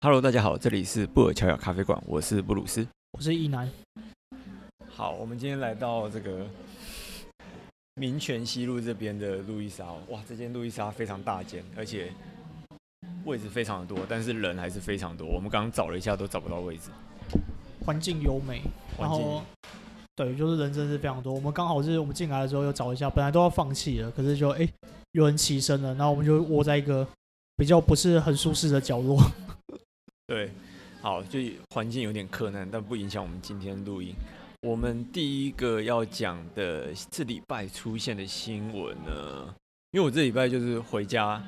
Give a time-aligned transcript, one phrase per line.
[0.00, 3.68] Hello，大家好，这里是布尔乔亚咖啡馆，我是布鲁斯，我是一男。
[4.88, 6.46] 好，我们今天来到这个
[7.96, 12.12] 民权西路这边的路易莎，哇，这间路易莎非常大间，而且
[13.24, 15.26] 位置非常的多，但是人还是非常多。
[15.26, 16.90] 我们刚刚找了一下，都找不到位置。
[17.84, 18.62] 环境优美，
[18.96, 19.42] 然后
[20.14, 21.34] 对，就是人真是非常多。
[21.34, 24.72] 我们刚好是我们进来的时候又找一下，本来都要放弃了，可是就哎、欸，
[25.10, 27.04] 有人起身了，然后我们就窝在一个
[27.56, 29.20] 比较不是很舒适的角落。
[30.28, 30.50] 对，
[31.00, 31.38] 好，就
[31.70, 34.14] 环境有点困难，但不影响我们今天录音。
[34.60, 39.54] 我们第一个要讲的这礼拜出现的新闻呢，
[39.92, 41.42] 因为我这礼拜就是回家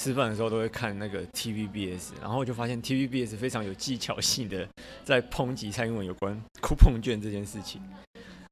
[0.00, 4.66] 吃饭的时候都会看那个 TVBS，然后就发现 TVBS 非常有技巧性的
[5.04, 7.82] 在抨击蔡英文有关酷碰券这件事情。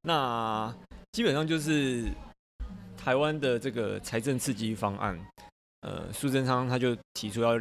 [0.03, 0.71] 那
[1.13, 2.05] 基本上就是
[2.95, 5.19] 台湾的这个财政刺激方案，
[5.81, 7.59] 呃，苏贞昌他就提出要。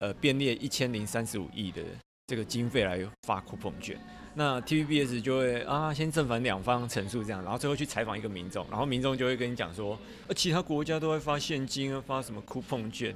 [0.00, 1.82] 呃，编列一千零三十五亿的
[2.28, 3.98] 这个经费来发酷碰券，
[4.34, 13.12] 那 TVBS 就会啊，先正反两方陈述这样，然后最后去采访一个民众，然后民众就会跟你讲说，呃，其他国家都会发现金啊，发什么酷碰券，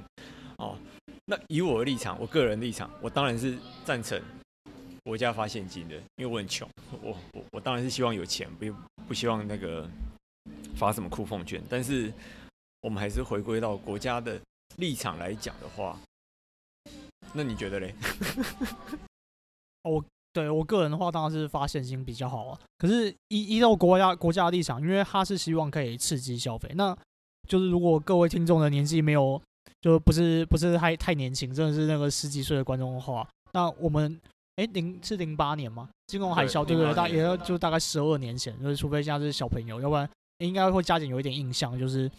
[0.57, 0.77] 哦，
[1.25, 4.21] 那以我的立场，我个人立场，我当然是赞成
[5.03, 6.67] 国家发现金的，因为我很穷，
[7.01, 8.65] 我我我当然是希望有钱，不
[9.07, 9.87] 不希望那个
[10.75, 12.11] 发什么酷碰券，但是
[12.81, 14.37] 我们还是回归到国家的
[14.75, 15.97] 立场来讲的话。
[17.33, 17.93] 那你觉得嘞？
[19.83, 22.59] 我对我个人的话，当然是发现金比较好啊。
[22.77, 26.71] 可是依依照国家国家的立场，因为他是希望可以刺激消费。
[26.75, 26.97] 那
[27.47, 29.41] 就是如果各位听众的年纪没有，
[29.81, 34.19] 就不是不是太太年轻，真的是那个十几岁的观众的话，那我们
[34.55, 35.89] 哎零是零八年吗？
[36.07, 36.93] 金融海啸对不对？
[36.93, 42.09] 大也要就大概十二年前，就是除非现在是小朋友，要不然应该会加减有一点印象，就是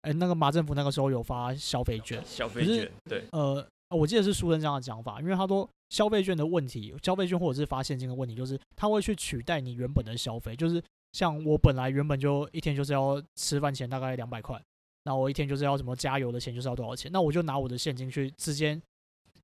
[0.00, 3.64] 哎那个马政府那个时候有发消费券，消费券对呃。
[3.92, 10.56] 我记得是苏贞昌的讲法，因为他说消费券的问题，消费券或者是发现金的问题，就是他会去取代你原本的消费。
[10.56, 10.82] 就是
[11.12, 14.60] 像我本来原本就一天就是要吃饭钱大概两百块，
[15.04, 18.80] 那我一天就是要什么加油的钱就是要多少钱，那我就拿我的现金去直接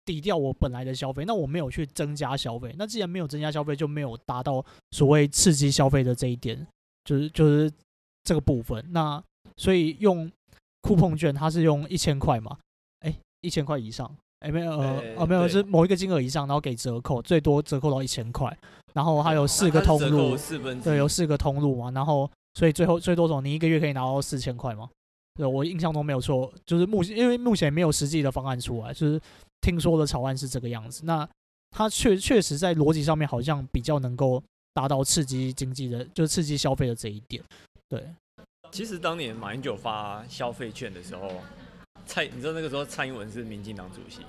[0.04, 6.66] 抵掉我本来的消费，那我没有去增加消费，那既然没有增加消费，就没有达到所谓刺激消费的这一点，
[7.04, 7.70] 就是就是
[8.24, 8.82] 这个部分。
[8.92, 9.22] 那
[9.58, 10.30] 所以用
[10.80, 12.56] 酷碰券，它是用一千块嘛？
[13.00, 14.16] 哎，一千块以上。
[14.40, 18.56] 哎，没有，呃，哦，没有，是某一个金额以上，然后给折扣，最多折扣到一千块，
[18.92, 20.36] 然后还有四个通路，
[20.84, 24.88] 对，有四个通路嘛，然后所以最后最多总你一个月可以拿到四千块嘛？
[25.34, 29.20] 对，我印象中没有错，就是目前因为目前没有实际的方案出来，就是
[29.60, 31.04] 听说的草案是这个样子。
[31.04, 31.28] 那
[31.70, 34.40] 它确确实在逻辑上面好像比较能够
[34.72, 37.42] 达到刺激经济的，就是刺激消费的这一点。
[37.88, 38.04] 对，
[38.70, 41.28] 其实当年马英九发消费券的时候。
[42.08, 44.22] 蔡，你知道那个时候蔡英文是民进党主席，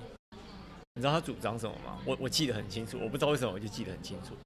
[0.94, 1.98] 你知道他主张什么吗？
[2.04, 4.36] 我我记得很清楚，我不知道为什么我就记得很清楚，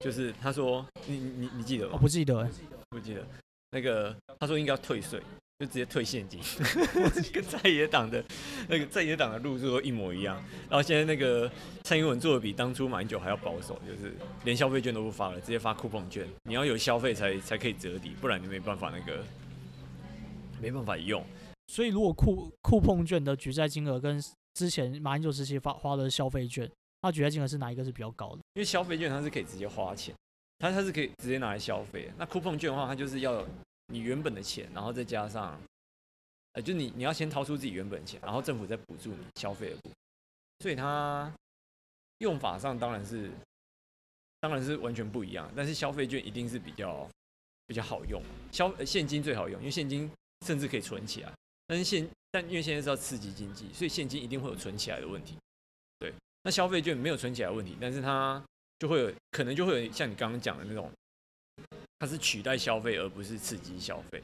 [0.00, 1.92] 就是他说，你你你记得吗？
[1.94, 2.50] 我不记得，
[2.88, 3.24] 不记得。
[3.70, 5.22] 那个他说应该要退税，
[5.60, 6.40] 就直接退现金，
[7.32, 8.22] 跟在野党的
[8.68, 10.36] 那个在野党的路数都一模一样。
[10.68, 11.48] 然后现在那个
[11.84, 14.12] 蔡英文做的比当初马英九还要保守，就是
[14.42, 19.24] 连消费券都不发了，直接发酷碰券，你要有消费才才可以折抵，不然你没办法那个
[20.60, 21.24] 没办法用。
[21.70, 24.20] 所以，如果酷酷碰券的举债金额跟
[24.54, 26.68] 之前马英九时期发花的消费券，
[27.00, 28.38] 它举债金额是哪一个是比较高的？
[28.54, 30.12] 因为消费券它是可以直接花钱，
[30.58, 32.10] 它它是可以直接拿来消费。
[32.18, 33.46] 那酷碰券的话，它就是要
[33.86, 35.56] 你原本的钱，然后再加上，
[36.54, 39.92] 呃，就你你要先掏出自己原本的钱，然后政府再补助你消费的部分。
[40.58, 41.32] 所以它
[42.18, 43.30] 用法上当然是
[44.40, 47.08] 当然是完全不一样，但是消费券一定是比较
[47.68, 48.20] 比较好用，
[48.50, 50.10] 消现金最好用，因为现金
[50.44, 51.32] 甚至可以存起来。
[51.70, 55.36] 但是现但因为现在是要刺激经济，所以现金一定会有存起来的问题。
[56.00, 58.42] 对，那消费券没有存起来问题，但是它
[58.80, 60.90] 就会有可能就会有像你刚刚讲的那种，
[62.00, 64.20] 它是取代消费而不是刺激消费。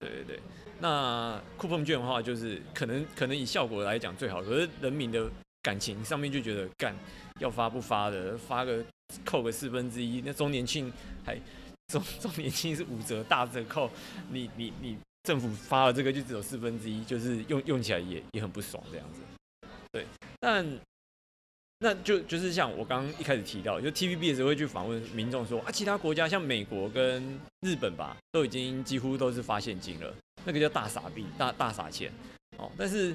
[0.00, 0.40] 对对对，
[0.78, 5.26] 那酷碰券的话，就是可能可能以效果来讲最好，可是人民的
[5.62, 6.94] 感情上面就觉得干
[7.40, 8.84] 要发不发的，发个
[9.24, 10.92] 扣个四分之一，那周年庆
[11.24, 11.40] 还
[11.86, 13.90] 周周年庆是五折大折扣，
[14.30, 14.98] 你你你。
[15.26, 19.20] 政府发了这个就只有四分之一，就是用用起来也也很不爽这样子。
[19.90, 20.06] 对，
[20.38, 20.64] 但
[21.80, 30.14] 那就就是像我刚刚一开始提到，就 TVBS 会去访问民众说啊，其他国家像美国跟日本吧，都已经几乎都是发现金了，
[30.44, 32.12] 那个叫大傻币、大大傻钱
[32.58, 32.70] 哦。
[32.78, 33.12] 但是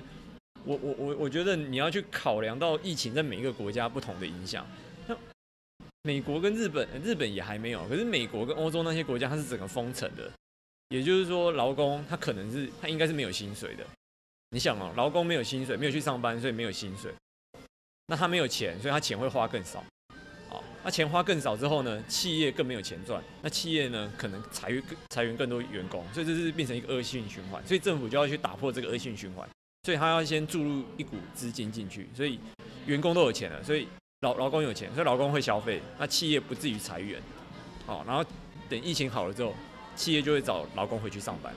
[0.65, 4.67] 我我我我觉得你要去考量到疫情在每一个国家不同的影响，
[5.07, 5.17] 像
[6.03, 10.29] 美国跟日本，日本也还没有，可是美国跟欧洲那些国家它是整个封城的。
[10.91, 13.87] 也就是说，劳工他可能是他应该是没有薪水的，
[14.49, 17.09] 你想哦，劳工没有薪水，没有去上班，所以没有薪水。
[18.07, 19.81] 那他没有钱，所以他钱会花更少。
[20.49, 23.23] 好，那钱花更少之后呢，企业更没有钱赚。
[23.41, 27.65] 那企业呢，可能裁员裁员更多员工，所以这是变成一个恶性循环。
[27.65, 29.47] 所以政府就要去打破这个恶性循环，
[29.83, 32.37] 所以他要先注入一股资金进去，所以
[32.85, 33.87] 员工都有钱了，所以
[34.19, 37.21] 劳劳工有钱，所以劳工会消费，那企业不至于裁员。
[37.85, 38.25] 好，然后
[38.67, 39.55] 等疫情好了之后，
[40.01, 41.53] 企业就会找劳工回去上班。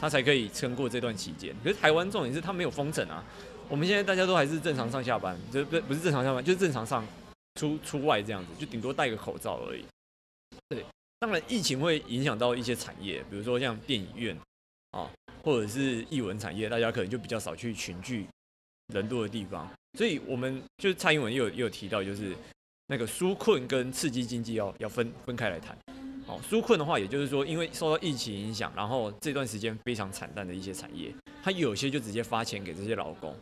[0.00, 1.52] 他才可以撑过这段期间。
[1.64, 3.24] 可是台湾重点是他没有封城啊，
[3.68, 7.04] 我们现在大家都还是正常上下班，就不不是正常上班，就是正常上
[7.56, 9.84] 出出外这样子，就顶多戴个口罩而已。
[10.68, 10.84] 对，
[11.18, 14.38] 当然疫情会影响到一些产业，比如说像电影院
[14.92, 15.10] 啊，
[15.42, 18.24] 或者是艺文产业，大家可能就比较少去群聚
[18.94, 19.68] 人多的地方。
[19.98, 22.36] 所以我们就蔡英文也有也有提到，就是
[22.86, 25.76] 那个纾困跟刺激经济要要分分开来谈。
[26.28, 31.10] 哦，纾困的话，也就是说，因为受到疫情影响，然后这段时间非常惨淡的一些产业，
[31.42, 33.34] 它有些就直接发钱给这些劳工。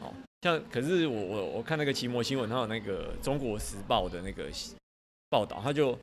[0.00, 4.50] 哦，像可是我我我看那个奇摩新闻，它有那个《中国时报》的那个
[5.30, 5.96] 报道，他就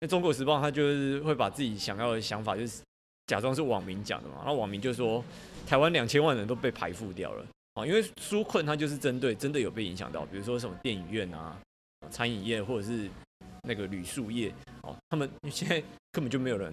[0.00, 2.82] 那《中国时报》他就是会把自己想要的想法，就是
[3.28, 5.24] 假装是网民讲的嘛，然后网民就说
[5.64, 7.46] 台湾两千万人都被排富掉了。
[7.74, 11.56] 哦，因为纾困它就是针对真的有被影响到，比如说什么电影院啊、
[12.10, 13.08] 餐饮业或者是。
[13.64, 14.52] 那个旅宿业
[14.82, 15.80] 哦，他们现在
[16.12, 16.72] 根本就没有人，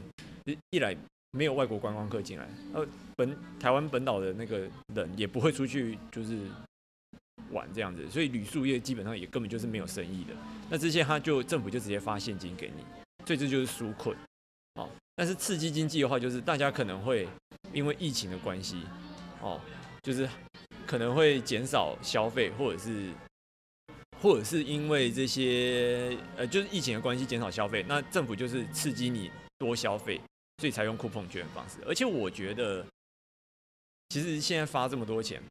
[0.72, 0.96] 一来
[1.32, 2.86] 没有外国观光客进来，呃，
[3.16, 6.38] 本台湾本岛的那个人也不会出去就是
[7.52, 10.34] 玩这样子，所以旅宿业基本上也根本就是没有生意的。
[10.70, 12.84] 那这些他就政府就直接发现金给你，
[13.26, 14.16] 所以这就是纾困，
[14.76, 14.90] 哦。
[15.16, 17.28] 但是刺激经济的话，就是大家可能会
[17.74, 18.84] 因为疫情的关系，
[19.42, 19.60] 哦，
[20.02, 20.28] 就是
[20.86, 23.10] 可能会减少消费或者是。
[24.22, 30.22] 或者是因为这些呃，就是疫情的关系减少消费，那政府就是刺激你多消费，
[30.60, 31.78] 所以才用酷碰券的方式。
[31.88, 32.86] 而且我觉得，
[34.10, 35.42] 其实现在发这么多钱，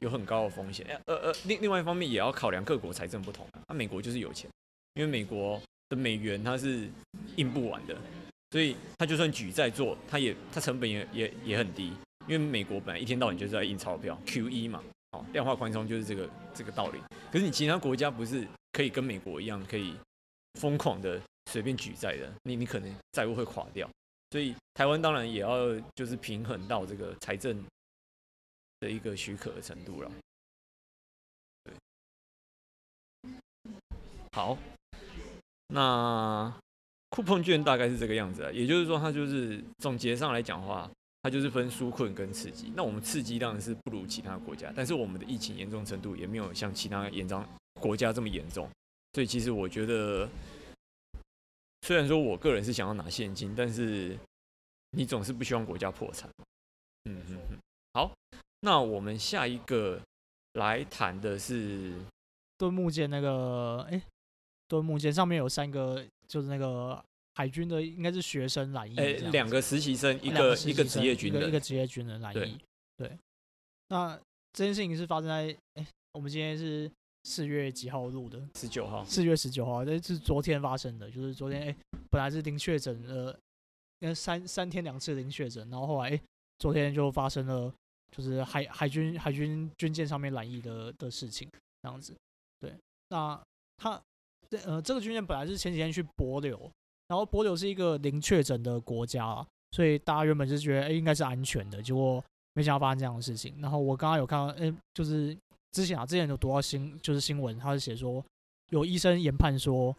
[0.00, 0.86] 有很高的风险。
[1.06, 3.46] 呃呃，另另外一方面也要考量各国财政不同。
[3.68, 4.50] 那、美国就是有钱，
[4.94, 5.60] 因为美国
[5.90, 6.88] 的美元它是
[7.36, 7.94] 印不完的，
[8.52, 11.92] 所以它就算举债做，它也它成本也也也很低。
[12.26, 14.82] 因为美国本来一天到晚就是在印钞票，QE 嘛。
[15.32, 16.98] 量化宽松就是这个这个道理。
[17.30, 19.94] 可是你其他国家不是可以跟美国一样，可以
[20.60, 21.20] 疯狂的
[21.50, 22.32] 随便举债的？
[22.44, 23.88] 你你可能债务会垮掉。
[24.30, 27.62] 所以台湾当然也要就是平衡到这个财政
[28.80, 30.10] 的一个许可的程度了。
[31.62, 31.74] 对，
[34.32, 34.56] 好，
[35.68, 36.52] 那
[37.10, 38.50] 酷碰券大概是这个样子啊。
[38.50, 40.90] 也就是说，它就是总结上来讲话。
[41.24, 47.42] 它就是分纾困跟刺激，那我们刺激当然是不如其他国家，但是我们的疫情严重程度也没有像其他严重
[47.80, 48.68] 国家这么严重，
[49.14, 50.28] 所以其实我觉得，
[51.80, 54.14] 虽然说我个人是想要拿现金，但是
[54.90, 56.28] 你总是不希望国家破产。
[57.04, 57.58] 嗯嗯嗯。
[57.94, 58.12] 好，
[58.60, 59.98] 那我们下一个
[60.52, 61.94] 来谈的是
[62.58, 63.98] 盾木剑那个，哎，
[64.68, 67.02] 盾木剑上面有三个，就是那个。
[67.34, 72.56] 海军的应该是学生染疫，哎，两个实习生，一个一个职业军人，一个职业军人染疫。
[72.96, 73.18] 对，
[73.88, 74.16] 那
[74.52, 76.88] 这件事情是发生在哎，我们今天是
[77.24, 78.40] 四月几号录的？
[78.54, 79.04] 十九号。
[79.04, 81.76] 四月十九号，这是昨天发生的，就是昨天哎，
[82.08, 83.36] 本来是零确诊的，
[84.00, 86.20] 呃，三三天两次零确诊，然后后来哎，
[86.58, 87.74] 昨天就发生了，
[88.16, 91.50] 就是海海军海军军舰上面染疫的的事情，
[91.82, 92.14] 这样子。
[92.60, 92.72] 对，
[93.08, 93.42] 那
[93.78, 94.00] 他
[94.48, 96.70] 这呃这个军舰本来是前几天去帛琉。
[97.06, 102.22] 然后帛琉是一个零确诊的国家，所以大家原本就觉得，哎，应该是安全的，结果
[102.54, 103.54] 没想到发生这样的事情。
[103.60, 105.36] 然后我刚刚有看到，哎，就是
[105.72, 108.24] 之前啊，之前有读到新，就是新闻，他是写说
[108.70, 109.94] 有医生研判说，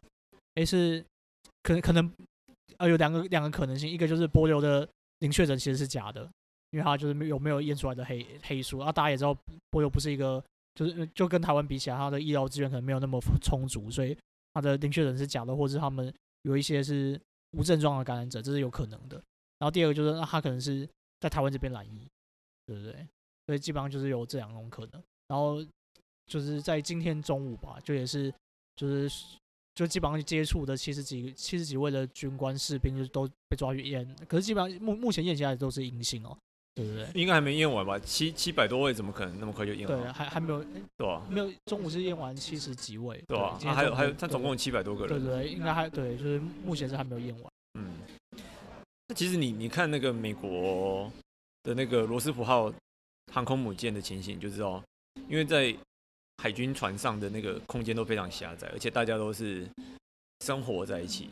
[0.55, 1.03] 哎，是
[1.61, 2.11] 可能可能，
[2.77, 4.87] 呃，有两个两个可能性，一个就是帛琉的
[5.19, 6.27] 零确诊其实是假的，
[6.71, 8.91] 因为他就是有没有验出来的黑黑数啊。
[8.91, 9.31] 大家也知道，
[9.69, 10.43] 帛琉不是一个，
[10.73, 14.17] 就是就跟台湾比起来，他的医疗资源可能没有那么充足，所以
[14.53, 16.11] 他的零确诊是假的，或者是他们。
[16.45, 17.19] 有一些是
[17.57, 19.17] 无症状的感染者，这是有可能的。
[19.57, 20.87] 然后第二个就是，他可能是
[21.19, 22.07] 在台湾这边染疫，
[22.67, 23.07] 对不对？
[23.47, 25.03] 所以基本上就是有这两种可能。
[25.27, 25.65] 然后
[26.27, 28.31] 就是在今天中午吧，就也是
[28.75, 29.09] 就是
[29.73, 34.07] 就基本上接触的七十几七十几位的军官士兵，就都被抓去验。
[34.27, 36.37] 可是基本上目目前验下来都是阴性哦。
[36.75, 37.07] 对不对？
[37.13, 37.97] 应该还没验完吧？
[37.99, 39.97] 七七百多位，怎么可能那么快就验完？
[39.97, 40.63] 对，还还没有。
[40.97, 41.49] 对啊，没有。
[41.65, 43.23] 中午是验完七十几位。
[43.27, 45.23] 对啊，还有还有，他总共有七百多个人。
[45.23, 47.51] 对对，应该还对，就是目前是还没有验完。
[47.79, 47.93] 嗯。
[49.07, 51.09] 那其实你你看那个美国
[51.63, 52.73] 的那个罗斯福号
[53.31, 54.83] 航空母舰的情形，就知道，
[55.29, 55.73] 因为在
[56.43, 59.65] 海军船上的那个空间都非常狭窄，而且大家都是
[60.41, 61.29] 生活在一起。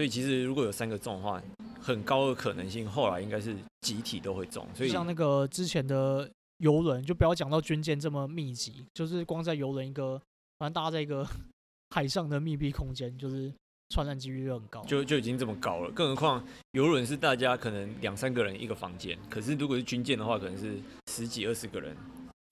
[0.00, 1.42] 所以其实如果有三个中的话，
[1.78, 4.66] 很高的可能性后来应该是集体都会中。
[4.74, 6.26] 所以像那个之前的
[6.56, 10.18] 游轮，就不要讲到军舰这么密集，就是光在游轮一个，
[10.58, 11.28] 反正大家在一个
[11.94, 13.52] 海上的密闭空间，就是
[13.90, 21.94] 传染几率就很高，就就已经这么高了，更何况游轮是大家可能两三个人一个房间，可是如果是军舰的话，可能是十几二十个人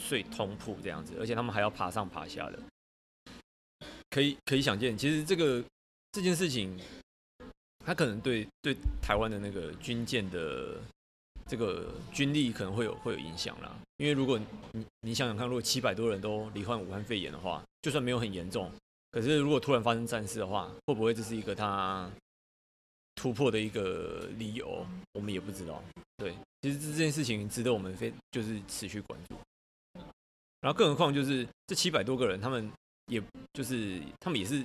[0.05, 2.59] 睡通铺这样子，而且他们还要爬上爬下的，
[4.11, 5.64] 可以可以想见，其实这个
[6.12, 6.78] 这件事情，
[7.85, 10.77] 他可能对对台湾的那个军舰的。
[11.51, 14.39] 这个军力可能会有会有影响啦，因为如果
[14.73, 18.71] 你你想想看，如果七百多人都罹患武汉肺炎的话，就算没有很严重，
[19.11, 22.07] 可是如果突然发生战事的话，会不会这是一个他
[23.15, 24.87] 突破的一个理由？
[25.15, 25.83] 我们也不知道。
[26.19, 29.35] 对，其实这件事情值得我们非就是持续关注。
[30.61, 32.71] 然后更何况就是这七百多个人，他们
[33.07, 33.23] 也
[33.55, 34.63] 就是他们也是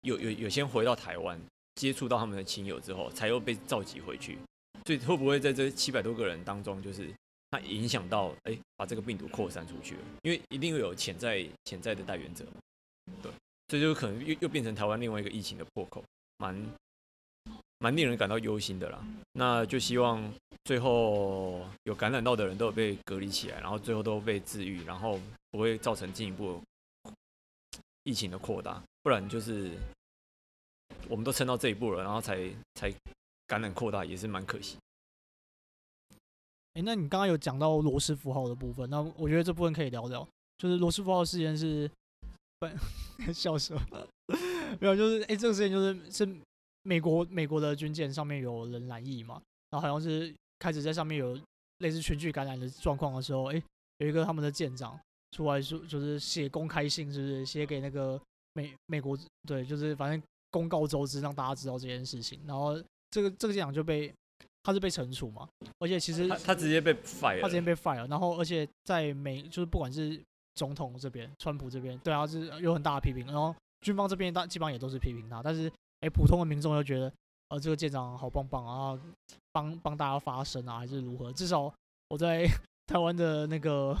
[0.00, 1.40] 有有有先回到台湾
[1.74, 4.38] 接触到他们的亲友之后，才又被召集回去。
[4.84, 7.08] 所以会不会在这七百多个人当中，就是
[7.50, 10.00] 他影响到哎，把这个病毒扩散出去了？
[10.22, 12.44] 因为一定会有潜在潜在的带源者，
[13.22, 13.30] 对，
[13.68, 16.02] 所以就可能又又变成台湾另外一个疫情的破口，
[16.38, 16.66] 蛮
[17.78, 19.04] 蛮令人感到忧心的啦。
[19.32, 20.20] 那就希望
[20.64, 26.60] 最后有感染到的人都有被隔离起来，然后最后都被治愈，然后不会造成进一步
[28.02, 29.70] 疫情的扩大，不然就是
[31.08, 32.92] 我们都撑到这一步了，然后才才。
[33.48, 34.78] 感染扩大也是蛮可惜。
[36.72, 40.26] 哎、那你刚刚有讲到罗斯福号的部分，那我觉得这部分可以聊聊。
[40.56, 41.90] 就是罗斯福号事件是，
[43.34, 44.08] 笑死了，
[44.80, 46.36] 没有，就是哎、这个事件就是是
[46.82, 51.38] 美国美国的军舰上面有人染疫嘛，然后好像是开始在上面有
[51.78, 53.62] 类似群聚感染的状况的时候，哎、
[53.98, 54.98] 有一个他们的舰长
[55.32, 58.18] 出来说，就是写公开信，是不是写给那个
[58.54, 62.80] 美美国，对，就是反正公告周知，让大家知道这件事情，然后。
[63.14, 64.10] 这个这个舰长就被
[64.62, 65.46] 他是被惩处嘛，
[65.80, 70.18] 而且其实他他直接被 fire，他直接被 fire，然后而且在美就是不管是
[70.54, 77.12] 总统这边，川普这边，对啊是有很大的批评，然后军方这边大基本上也都是批评他，但是哎普通的民众又觉得
[77.50, 78.98] 呃这个舰长好棒棒啊，
[79.52, 81.30] 帮帮大家发声啊还是如何？
[81.34, 81.70] 至少
[82.08, 82.46] 我在
[82.88, 83.94] 台湾的那个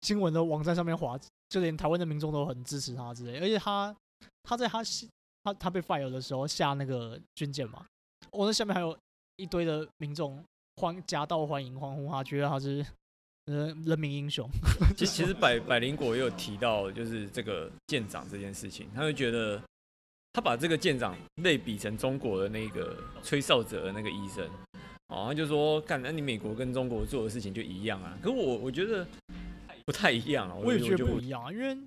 [0.00, 1.16] 新闻的网站上面划，
[1.50, 3.94] 就连台湾的民众都很支持他之类，而且他
[4.42, 4.82] 他在他
[5.46, 7.86] 他他被 fire 的时候下那个军舰嘛。
[8.32, 8.96] 我、哦、那下面还有
[9.36, 10.42] 一堆的民众
[10.76, 12.84] 欢夹道欢迎欢呼他，觉得他是
[13.44, 14.48] 呃人民英雄。
[14.96, 19.62] 其实其实百百灵果也有提到，就是这个舰长这件事情，他就觉得
[20.32, 24.44] 他把这个舰长类比成中国的那个吹哨者的那个医生，
[25.06, 29.06] 哦，他就说，看那你美国跟中国做的事情就一样啊，可是我我觉得
[29.84, 31.78] 不太一样啊，我也觉得不一样啊，因为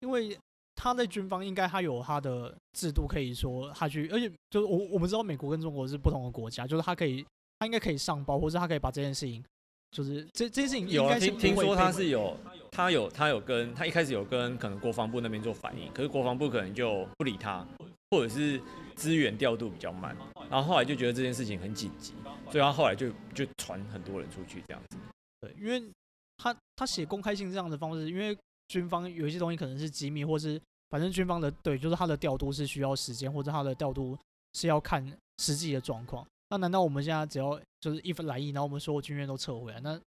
[0.00, 0.38] 因为。
[0.80, 7.26] 他在军方应该他有他的制度，可以说他去，而且就是我我们知道美国跟中国是不同的国家，就是他可以
[7.58, 9.44] 他应该可以上报，或者他可以把这件事情，
[9.90, 12.36] 就是这这件事情有听听说他是有
[12.70, 17.66] 他有他有跟他一开始有跟可能国防部那边做反应，可是国防部可能就不理他，
[18.12, 18.62] 或者是
[18.94, 20.16] 资源调度比较慢，
[20.48, 22.14] 然后后来就觉得这件事情很紧急，
[22.52, 24.96] 所以他后来就就传很多人出去这样子。
[25.40, 25.90] 对，因为
[26.36, 28.38] 他他写公开信这样的方式，因为。
[28.70, 34.18] 军方有一些东西可能是机密，或是反正军方的对，就是他的调度是需要时间，或者他的调度
[34.54, 35.06] 是要看
[35.38, 36.26] 实际的状况。
[36.48, 39.80] 那难道我们现在只要就是一来意，然后我们所有军舰都撤回来？
[39.80, 40.00] 那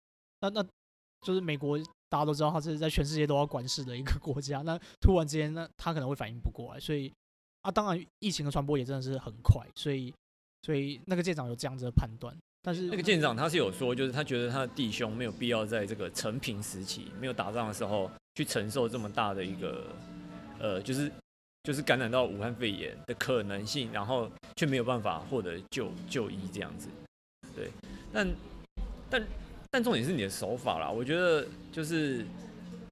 [0.40, 0.64] 那那
[1.26, 1.76] 就是美国
[2.08, 4.62] 大家都知道，他是在全世界都要管事的一个国家。
[4.62, 6.78] 那突然之间，那他可能会反应不过来。
[6.78, 7.12] 所以
[7.62, 10.14] 啊，当然疫情的传播也真的是很快，所以
[10.62, 12.32] 所以那个舰长有这样子的判断。
[12.62, 18.08] 但是那个舰长他是有说，就是他觉得他的弟兄没有必要在这个成平时期没有打仗的时候。
[18.34, 19.84] 去承受这么大的一个，
[20.58, 21.10] 呃，就是
[21.62, 26.88] 就是感染到武汉肺炎的可能性，然后却没有办法获得救救医这样子，
[27.54, 27.70] 对，
[28.12, 28.28] 但
[29.10, 29.26] 但
[29.70, 32.24] 但重点是你的手法啦，我觉得就是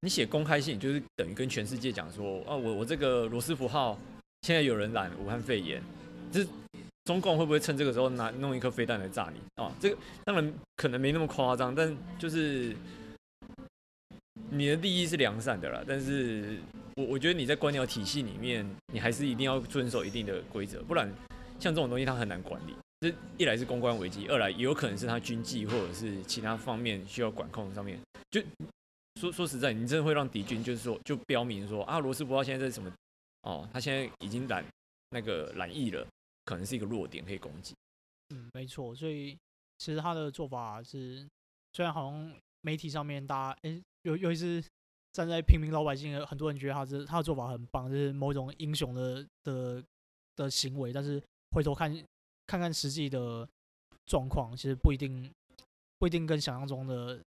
[0.01, 3.99] 你写公开信，就是等于跟全世界讲说，啊，我我这个罗斯福号
[4.43, 5.83] 现在有人染武汉肺炎，
[6.31, 6.49] 就是
[7.05, 9.73] 中共会不会趁这个时候拿弄一颗飞弹来炸你啊？
[9.81, 12.77] 这个当然可能没那么夸张，但就是。
[14.51, 16.59] 你的利益是良善的啦，但是
[16.95, 21.09] 我我觉得你在官僚体系里面，你还是一定要遵守一定的规则，不然
[21.59, 22.75] 像这种东西它很难管理。
[23.01, 27.99] 这一来是公关危机，二来也有可能是他军纪或者是其他方面需要管控上面。
[28.31, 28.41] 就
[29.21, 32.91] 说说实在，你真的会让敌军就是说就标明说啊，罗斯福号现在在什么
[33.43, 34.65] 哦，他现在已经染
[35.11, 36.07] 那个染疫了，
[36.47, 37.75] 可能是一个弱点可以攻击。
[38.35, 39.37] 嗯，没错，所以
[39.79, 41.27] 其实他的做法是，
[41.75, 42.33] 虽然好像
[42.67, 43.81] 媒体上面大家哎。
[44.07, 44.63] 有有一次
[45.11, 49.83] 站在平民老百姓，很多人觉得他是他的做法很棒，就是某种英雄的的
[50.37, 50.93] 的行为。
[50.93, 51.21] 但是
[51.51, 51.93] 回头看
[52.47, 53.49] 看看实际的
[54.07, 55.29] 状况，其实不一定
[55.99, 57.21] 不一定跟想象中的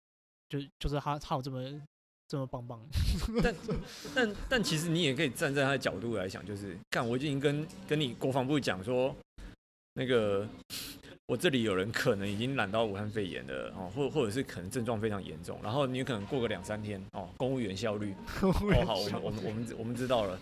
[0.50, 1.80] 就就是他他有这么
[2.28, 2.78] 这么棒棒。
[3.42, 3.56] 但
[4.14, 9.16] 但但其实你也可以站在他的角度来想，就是看我已经跟跟你国防部讲说，
[9.94, 10.46] 那个
[11.28, 18.52] 我这里有人可能已经染到武汉肺炎了哦，或或者是可能症状非常严重，然后你可能过个两三天哦，公务员效率 哦
[18.86, 20.38] 好，我们我们我们我们知道了。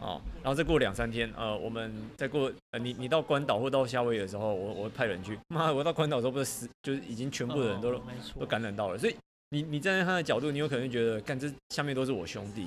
[0.00, 5.38] 哦，然后再过两三天，呃，我们再过，呃，你你到关岛或到夏威夷的时候，我我会派人去。
[5.48, 8.02] 妈，我到关岛的时候不是死，就是已经全部的人都、哦、
[8.40, 9.14] 都感染到了，所以
[9.50, 12.66] 你你站在他的角度，你有可能觉得，干这下面都是我兄弟，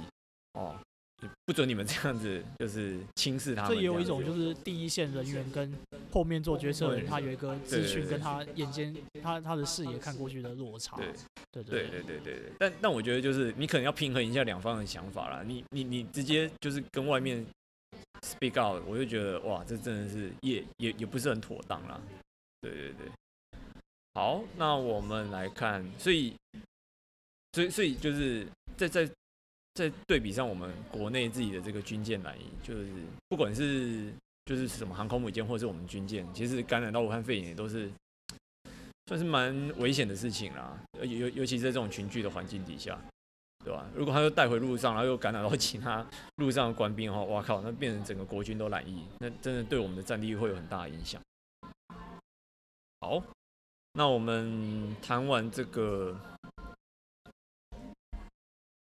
[0.54, 0.74] 哦。
[1.46, 3.72] 不准你们这样子，就是轻视他们。
[3.72, 5.74] 这也有一种，就是第一线人员跟
[6.12, 10.98] 后面做决策的人，他有一个资讯跟他眼尖，他他的视野看过去的落差。
[11.52, 12.52] 对对对对对对。
[12.60, 15.44] 但但我觉得，就是你可能要平衡一下两方的想法啦。
[15.46, 17.46] 你你你直接就是跟外面
[18.22, 22.00] speak out，我就觉得哇，这真的是也也也不是很妥当啦。
[22.62, 23.08] 对对对。
[24.14, 26.34] 好，那我们来看，所以
[27.54, 29.10] 所以所以就是在在。
[29.78, 32.88] 在对比上，我们国内自己的这个军舰来，就是
[33.30, 34.12] 不管是
[34.48, 37.92] 就是什么航空母舰，或者是我们军舰，其实感染到武汉肺炎也都是
[39.06, 40.80] 算是蛮危险的事情啦。
[41.02, 42.98] 尤尤其在这种群聚的环境底下，
[43.66, 43.86] 对吧？
[43.94, 51.22] 如果他又带回路上，然后又感染到 其他路上的官兵的话，哇靠，那变成整个国军都染疫，那真的对我们的战力会有很大影响。
[53.02, 53.22] 好，
[53.94, 56.18] 那我们谈完这个。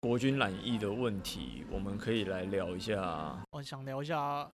[0.03, 3.39] 国军染疫的问题，我们可以来聊一下。
[3.51, 4.50] 我想聊一下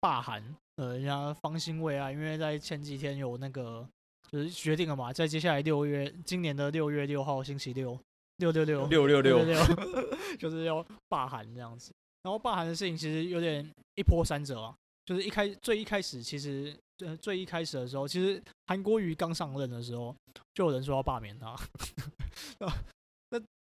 [0.00, 0.42] 罢韩，
[0.76, 3.86] 呃，人家方兴未艾，因为在前几天有那个
[4.30, 7.98] 就是决定了嘛，在接下来六月，今年的六月六号星期六，
[8.36, 9.56] 六六六六六六六，
[10.38, 11.92] 就是要罢韩这样子。
[12.22, 14.74] 然后罢韩的事情其实有点一波三折啊，
[15.04, 20.14] 就是一开最一开始，其实呃最一开始的时候，其实韩国瑜刚上任的时候，
[20.54, 21.56] 就有人说要罢免他。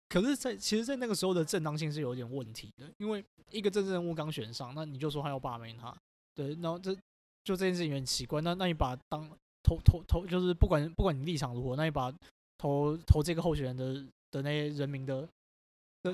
[0.08, 5.94] 可是在，在其实，在那个时候的正当性是有点问题的，因为一个政治人物刚选上，那你就说他要罢免他，
[6.36, 6.94] 对，然后这
[7.44, 8.42] 就这件事情很奇怪。
[8.42, 9.28] 那那你把当
[9.64, 12.14] 投投投，就是不管不管你立场如何，那你把
[12.58, 13.94] 投投这个候选人的
[14.32, 15.28] 的那些人民的，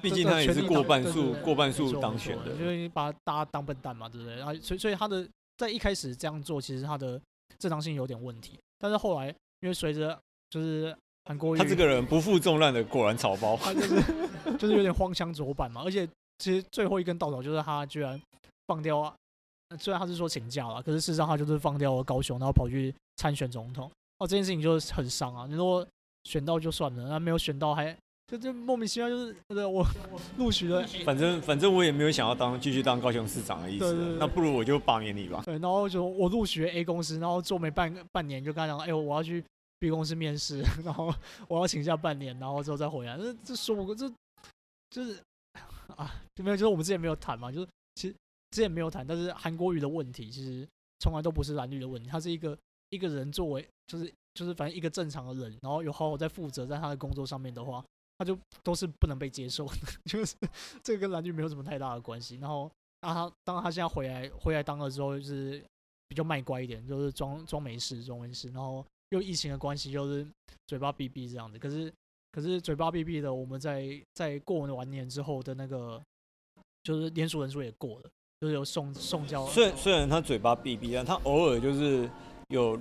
[0.02, 4.38] 毕竟他也是过半数过半数当选的，就是你把大家当笨蛋嘛，对不对？
[4.38, 7.20] 然后所以所以他的在一开始这样做，其实他的
[7.58, 8.58] 正当性有点问题。
[8.78, 9.28] 但是后来
[9.62, 10.18] 因为随着
[10.50, 10.96] 就是。
[11.26, 13.56] 韩国他这个人不负重量的，果然草包。
[13.56, 14.02] 他就是
[14.58, 16.04] 就是有点荒腔走板嘛，而且
[16.40, 18.20] 其实最后一根稻草就是他居然
[18.66, 19.16] 放掉啊，
[19.78, 23.90] 虽然他是说请假了，可是事实上他就是放掉了高雄，然后跑去参选总统。
[24.20, 25.46] 哦，这件事情就是很伤啊。
[25.48, 25.86] 你说
[26.24, 27.96] 选到就算了，那没有选到还
[28.28, 30.86] 就就莫名其妙就是我我 录取了。
[31.06, 35.42] 反正反正我也没有想要当继续当高雄市长的意思，对对对，那不如我就罢免你吧。
[35.46, 39.44] 对，然后就我录取了 A 公司，然后做没半半年就跟他讲，哎呦我要去。
[39.82, 41.12] B 公司面试， 然后
[41.48, 43.18] 我要请假半年，然后之后再回来。
[43.18, 44.08] 这这说不过，这
[44.92, 45.20] 就是
[45.98, 48.14] 啊，就没有，就是我们之前没有谈嘛，就是其实
[48.52, 50.68] 之前没有谈，但是韩国瑜的问题其实
[51.00, 52.58] 从来都不是蓝绿的问题，他是一个
[52.90, 57.84] 一个人作为就是就是反正一个正常的人，然后有好好在负责在他的工作上面的话，
[58.18, 60.36] 他就都是不能被接受的， 就是
[60.84, 62.36] 这个跟蓝绿没有什么太大的关系。
[62.38, 65.64] 然后当他当他现在回来回来当了之后，就是
[66.08, 68.86] 比较卖乖一点，就是装装没事装没事，然后。
[69.12, 70.26] 又疫情的关系，就是
[70.68, 71.60] 嘴巴闭闭这样子。
[71.60, 71.94] 可是，
[72.32, 76.02] 可是嘴巴闭闭的，我们在在过完年之后的那个，
[76.82, 78.10] 就是连署人数也过了，
[78.42, 79.46] 就是有送送交。
[79.46, 82.10] 虽然虽然他嘴巴闭闭，但他偶尔就是
[82.50, 82.78] 有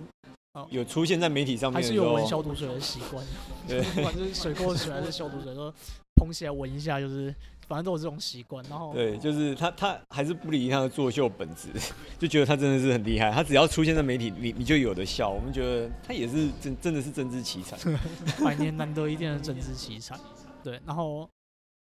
[0.70, 3.25] 有出现在媒体上面，还是有闻消毒水的习惯。
[3.68, 5.73] 对，不管是水沟水还是消毒水，都
[6.16, 7.33] 捧起来闻一下，就是。
[7.68, 11.68] 反正都有这种习惯，然后对，就是他他还是不离他的作秀本质，
[12.18, 13.31] 就觉得他真的是很厉害。
[13.31, 15.31] 他只要出现在媒体，你你就有的笑。
[15.31, 17.77] 我们觉得他也是真真的是政治奇才，
[18.44, 20.18] 百年难得一见的政治奇才。
[20.64, 21.31] 对，然后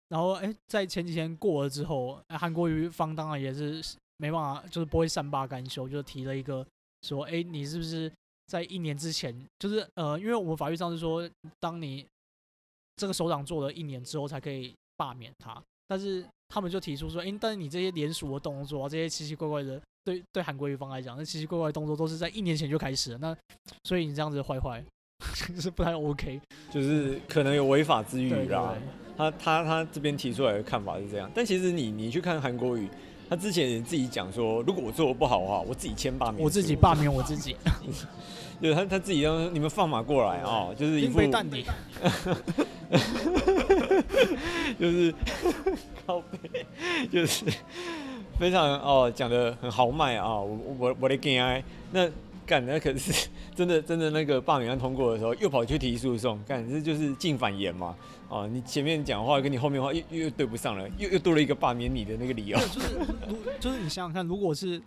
[0.09, 3.83] 然后哎，在前几天过了之后，韩国瑜方当然也是
[4.19, 6.67] 没办法，就是不会善罢甘休，就提了一个
[7.03, 8.11] 说，哎，你是不是
[8.47, 11.29] 在一年之前，就是呃，因为我们法律上是说，
[11.61, 12.07] 当你
[12.97, 14.75] 这个首长做了一年之后才可以。
[14.97, 23.37] 罢免他，但是他们就提出说，哎、欸，但是你这些连署的动作，这些奇奇怪怪的，对对韩国瑜方来讲，那奇奇怪怪的动作都是在一年前就开始了，那
[23.83, 24.85] 所以你这样子坏坏，
[25.59, 26.41] 是不太 OK，
[26.71, 28.77] 就是可能有违法之余啦。
[29.17, 32.89] 他他他这边提出来的看法是这样，但其实你你去看韩国语，
[33.29, 37.57] 他之前也自己讲说，如果我做的不好的话，我自己签罢免，我自己罢免我自己。
[38.61, 41.65] 对，他他自己让你们放马过来啊、哦，就是一副淡定。
[44.79, 45.15] 就是
[46.07, 46.65] 靠背，
[47.11, 47.45] 就是
[48.39, 50.39] 非常哦讲的很豪迈啊！
[50.39, 52.09] 我我我的 g a 那
[52.47, 57.97] 干那可是真的真的那个罢免案通过的时候，又跑去提诉讼，看这就是进反言嘛。
[58.29, 62.59] 哦，你前面讲话跟你后面话又又对不上了，又又多了一个罢免你的那个理由。
[62.59, 64.83] 就是如就是你想想看，如果是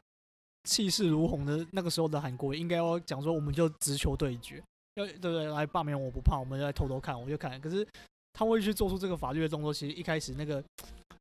[0.66, 4.62] 气势如虹的那个时候的韩国，应该要讲说我们就直球对决，
[4.96, 5.46] 要对不对？
[5.46, 7.60] 来罢免我不怕，我们就来偷偷看，我就看。
[7.62, 7.88] 可是
[8.38, 10.64] 他会去做出这个法律的动作，其实一开始那个。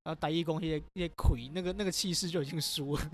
[0.05, 3.11] 然 后，台一公一些一些亏，那个那个气势就已经输了，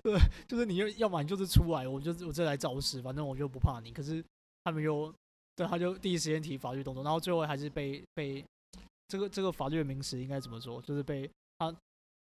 [0.00, 3.90] 对，就是你要要么你就是出来，我就我这来找死，反正我就不怕你。
[3.90, 4.24] 可是
[4.62, 5.12] 他们又
[5.56, 8.44] 对，他就第一时间提法律动作，然后最后还是被被
[9.08, 10.80] 这个这个法律的名词应该怎么说？
[10.82, 11.74] 就是被他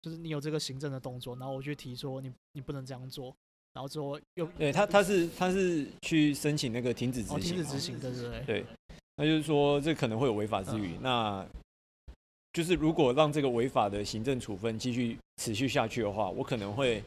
[0.02, 3.26] 就是你有这个行政的动作，然后我去提说你你不能这样做，
[3.74, 8.66] 然后之后又对他他是他是去申请那个停止执行，哦，停止执行，对对对，对，
[9.16, 11.46] 那就是说这可能会有违法之余，嗯、那。
[12.54, 17.02] 就是如果让这个违法的行政处分继续持续下去的话，我可能会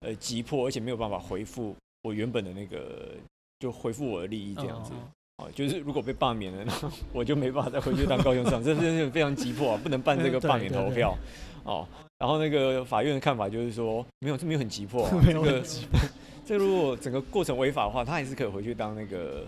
[0.00, 3.14] 呃急迫，而且没有办法回复我原本的那个，
[3.60, 4.90] 就回复我的利益这样子。
[5.36, 11.16] 哦，就是如果被罢免了，那我就没办法再回去当高雄市长，这是非常急迫啊，不能办这个罢免投票。
[11.62, 11.86] 哦，
[12.18, 15.10] 然后那个法院的看法就是说，没有，这没有很急迫啊。
[15.24, 15.62] 这个
[16.44, 19.46] 这个如果整个过程违法的话，他还是可以回去当那个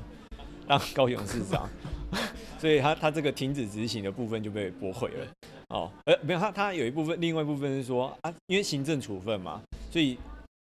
[0.66, 1.68] 当高雄市长。
[2.58, 5.26] 所以他他这个停止执行的部分就被驳回了，
[5.68, 10.16] 哦，呃，没有，他他有一部分，另外一部分是说啊，因为行政处分嘛，所以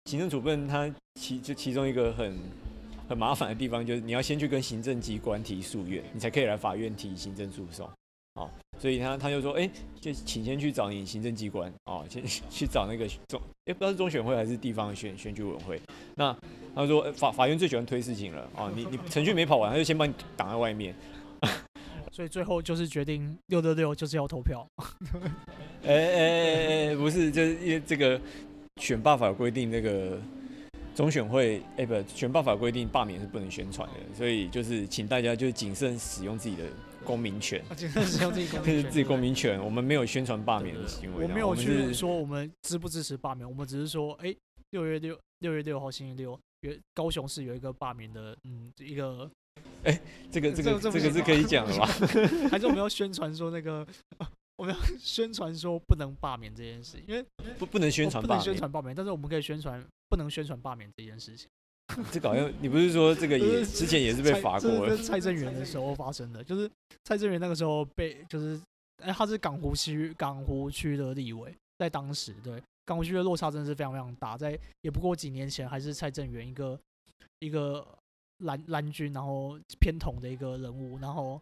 [0.06, 2.38] 行政处分他其就其中一个很
[3.08, 7.89] 很麻烦的地方就是你要先去跟行政机关提诉愿，你才可以来法院提行政诉讼，
[8.34, 8.50] 哦，
[8.86, 15.82] 所以他他就说，哎、欸，就请先去找你行政机关，哦，先去找那个中，哎、欸，不知道是中选会还是地方选选举委员会，
[16.13, 16.38] 那
[16.76, 20.93] 他说法法院最喜欢推事情了，哦，你你程序没跑完，他就先帮你挡在外面。
[22.13, 24.63] 所以最后就是决定六六六就是要投票。
[25.84, 28.21] 哎哎哎，不是，就是因为这个
[28.80, 30.19] 选罢法规定，那个
[30.93, 36.65] 中选会哎、欸、不，选罢法规定罢免是不能宣传的，所以就是请大家就谨慎使用自己的
[37.06, 37.63] 公民权。
[37.76, 38.84] 谨慎使用自己公民权。
[38.91, 41.24] 自己公民权，我们没有宣传罢免的行为。
[41.24, 44.38] 我没有去说我们支不支持罢免，我们只是说，哎、欸，
[44.72, 46.38] 六月六六月六号星期六，
[46.94, 49.30] 高雄市有一个罢免的，嗯，一个。
[49.84, 51.86] 哎、欸，这个这个这个是可以讲的吧？
[52.50, 53.88] 还是我们要宣传说那个，
[54.58, 56.98] 我们要宣传说不能罢免这件事？
[57.08, 57.24] 因为
[57.60, 61.48] 不不能宣传，不能宣传罢免，但是我们可以宣传不能宣传罢免这件事情。
[62.12, 64.95] 这个好像你不是说这个也之前也是被罚过了？
[65.02, 66.69] 蔡正元的时候发生的，就是
[67.04, 68.60] 蔡正元那个时候被就是，
[69.04, 76.80] 哎，他是港湖区港湖区的立委，在当时对港湖区的落差真的是非常非常大，在也不过几年前还是蔡正元一个
[77.39, 77.86] 一个。
[78.39, 81.41] 蓝蓝军，然后偏统的一个人物，然后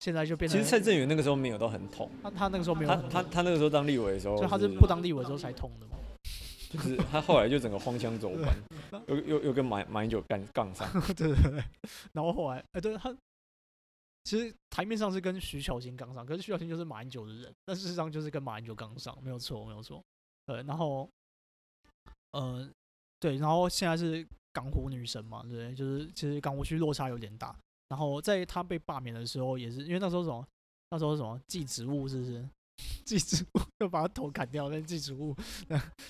[0.00, 0.58] 现在就变成。
[0.58, 5.96] 其实蔡正元那个时候没有到很统，他他那个时候没有他他他那个时候当立委的时候，所以他是不当立委的时候才统的嘛。
[6.74, 10.88] 就是他后来就整个荒腔走板，又又又跟马马英九干杠上。
[11.14, 11.64] 对对对。
[12.12, 13.16] 然后后来，哎，对他
[14.24, 20.02] 其实台面上是跟徐巧芯杠上，可是徐巧芯就是马英九的人，但事实上就是跟马英九杠上，没有错，没有错。
[20.46, 21.08] 对，然后，
[22.32, 22.68] 呃，
[23.18, 24.26] 对，然后现在是。
[24.54, 27.52] 港湖女神嘛，对，就是其实港湖区落差有点大。
[27.88, 30.46] 然后在他被罢免的时候，也是因为那时候什么，
[30.90, 32.48] 那时候什么祭祖物是不是？
[33.04, 35.36] 祭祖物要把他头砍掉， 那祭祖物，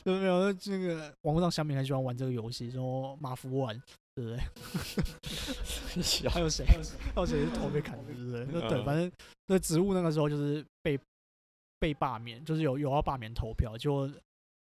[0.05, 0.53] 有没有？
[0.53, 3.77] 那个网络上小米很喜欢玩这个游戏，说马福玩，
[4.15, 4.39] 对不对？
[6.31, 6.65] 还有谁？
[6.67, 6.75] 还
[7.21, 8.47] 有谁是头被砍的，对不对？
[8.53, 9.11] 那对，反正
[9.47, 10.99] 那植物那个时候就是被
[11.79, 14.11] 被罢免，就是有有要罢免投票，就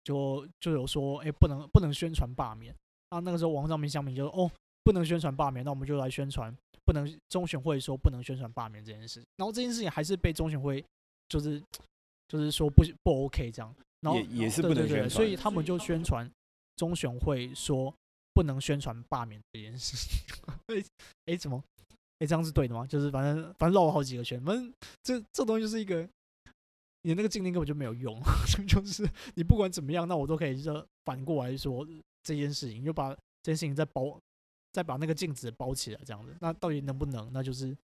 [0.04, 2.74] 就就有说，哎、欸，不能不能宣传罢免。
[3.10, 4.50] 啊，那个时候王兆明小米就说：“哦，
[4.84, 9.24] 不能宣传罢免，那我们就来宣传，不能中选会说不能宣传罢免这件事。
[9.38, 10.84] 然后这件事情还是被中选会
[11.30, 11.62] 就是
[12.28, 16.30] 就是说不不 OK 这样，然后也也是不能宣传，所以他们就宣传
[16.76, 17.94] 中选会说
[18.34, 19.96] 不能宣传罢免这件事。
[20.68, 20.84] 哎
[21.26, 21.64] 哎，怎么？
[22.20, 22.86] 哎，这样是对的吗？
[22.88, 26.08] 就是反正反正绕了好几个圈，反正这这东西就是一个
[27.02, 28.20] 你那个禁令根本就没有用，
[28.68, 31.86] 就是你不管怎么样，那我都可以就反过来说。”
[32.26, 33.10] 这件事情，就把
[33.44, 34.20] 这件事情再包，
[34.72, 37.32] 再把那个镜子包起来，这样子，那到底能不能？
[37.32, 37.78] 那就是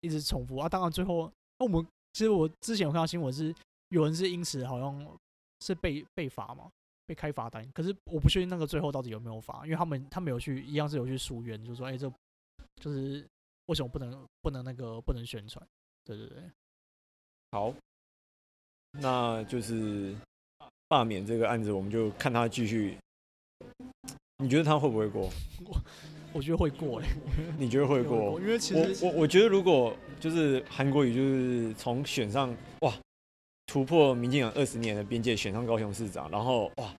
[0.00, 0.66] 一直重复啊。
[0.66, 3.54] 当然最后，那我们其实我之前有看到新闻是，
[3.90, 5.18] 有人是因此好像
[5.60, 6.70] 是被被罚嘛，
[7.06, 7.68] 被开罚单。
[7.72, 12.12] 可是我不确定那个最后到底有没有罚，因为他们他们有去一样是有去诉愿，就是说，哎，这
[12.82, 13.26] 就是
[13.66, 15.66] 为什么不能不能那个不能宣传？
[16.04, 16.42] 对对对。
[17.52, 17.72] 好，
[19.00, 20.14] 那就是
[20.88, 22.98] 罢免这个案子，我们就看他继续。
[24.38, 25.30] 你觉得他会不会过？
[25.64, 25.80] 我
[26.38, 27.08] 我觉得会过哎。
[27.58, 28.38] 你觉得会过？
[28.40, 32.94] 因为其实我我我觉得如果就是韩国瑜就是从选上哇
[33.66, 36.94] 突破民进党二十年的边界选上高雄市长，然后哇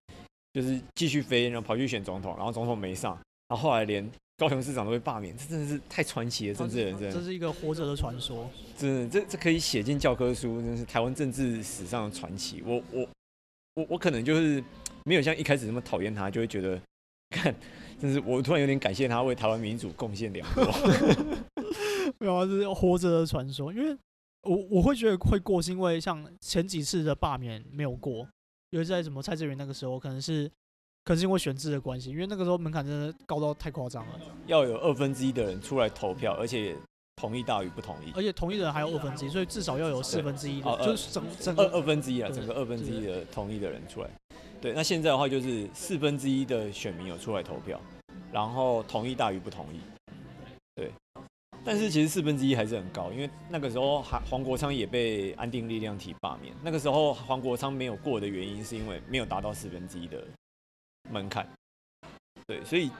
[0.51, 3.13] 就是继续飞，然后跑去选总统，然后总统没上，
[3.47, 4.05] 然后后来连
[4.37, 7.09] 高雄市长都被罢免，这真的是太传奇了，政治人生。
[7.09, 12.61] 这是一个活着的传说，真的，这这可以写进教科书，真是台湾政治史上的传奇。
[12.65, 13.07] 我我
[13.75, 14.61] 我我可能就是
[15.05, 16.79] 没有像一开始那么讨厌他，就会觉得，
[17.29, 17.55] 看，
[17.99, 20.63] 真是我突然有点感谢他为台湾民主贡献良多。
[22.19, 23.97] 没有啊，这是活着的传说，因为
[24.43, 28.27] 我我会觉得会过，是因为像前几次的罢免没有过，
[28.71, 30.49] 因为在什么蔡志元那个时候，可能是。
[31.05, 36.75] 可是因为选制的关系，因为那个时候门槛真的高到太夸张了，要有二分之一的人出来投票，而且
[37.15, 44.09] 同意大于不同意，而且同意的人还有二分之一，所以至少要有四分之一的，就是整整二二分之一啊，整个二分之一的同意的人出来。
[44.61, 47.79] 对，那现在的话就是四分之一的选民有出来投票，
[48.31, 49.79] 然后同意大于不同意。
[50.75, 50.91] 对，
[51.63, 60.23] 但是其实四分之一还是很高，因为那个时候还黄国昌也被安定力量提罢免，那个时候黄国昌没有过的原因是因为没有达到四分之一的。
[61.11, 61.47] 门槛，
[62.45, 62.91] 对，所以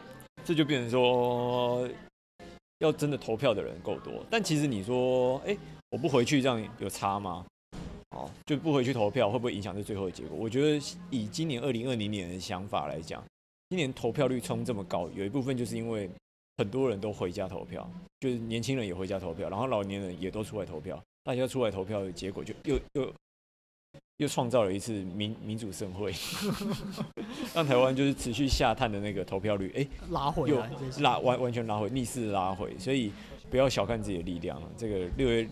[0.44, 1.88] 这就变成说，
[2.80, 4.26] 要真的投票的人够多。
[4.32, 5.56] 但其实你说，哎，
[5.92, 7.46] 我不回去这样有差吗？
[8.12, 10.38] 哦，就不回去投票会不会影响这最后的结果？
[10.38, 13.24] 我觉得以今年二零二零年的想法来讲，
[13.70, 16.10] 今年投票率冲这么高，有一部分就是因为
[16.58, 23.14] 很多人都回家投票，就是年轻人也回家投票，然后老年人也都出来投票，大家出来投票的结果就又又。
[24.18, 26.14] 又创造了一次民民主盛会，
[27.56, 33.14] 让台湾就是持续下探的那个投票率，哎、欸，拉回来，又拉完完全拉回逆势拉回，所以
[33.50, 34.62] 不要小看自己的力量。
[34.78, 35.48] 这个六月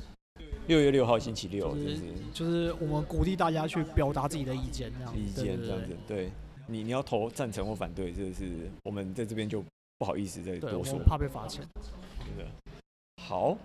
[0.67, 1.97] 六月六号星期六，就是
[2.33, 5.95] 就是我们鼓励大家去表达自己的意见，这样意见这样子。
[6.07, 6.31] 对
[6.67, 9.63] 你你要投赞成或反对，这是我们在这边就
[9.97, 11.65] 不好意思再多说，怕被罚钱。
[12.25, 12.51] 真的。
[13.23, 13.57] 好，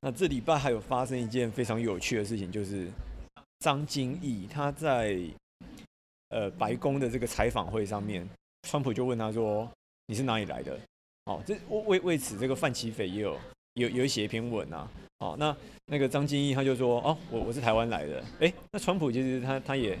[0.00, 2.88] 那这礼拜还有发生一件非常有趣的事情，就是。
[3.62, 5.20] 张金义他在
[6.30, 8.26] 呃白宫的这个采访会上面，
[8.62, 9.70] 川普就问他说
[10.08, 10.80] ：“你是哪里来的？”
[11.30, 13.38] 哦，这为为此这个范奇斐也有
[13.74, 14.90] 有有写一篇文啊。
[15.20, 15.56] 哦，那
[15.86, 19.96] 那个张金义他就说：“哦，我我是台湾来的。”哎，那川普其实他他也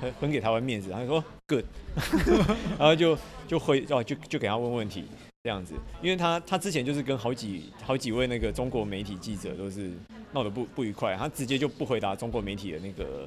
[0.00, 1.64] 很很给台湾面子，他就说：“Good。
[2.78, 5.04] ”然后就就回哦就就给他问问题
[5.42, 9.90] 这样子，因为他他之前就是跟好几好几位那个中国媒体记者都是。
[10.30, 13.26] 闹得不不愉快，他直接就不回答中国媒体的那个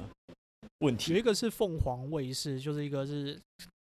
[0.78, 1.12] 问题。
[1.12, 3.36] 有一个是凤凰卫视，就是一个是，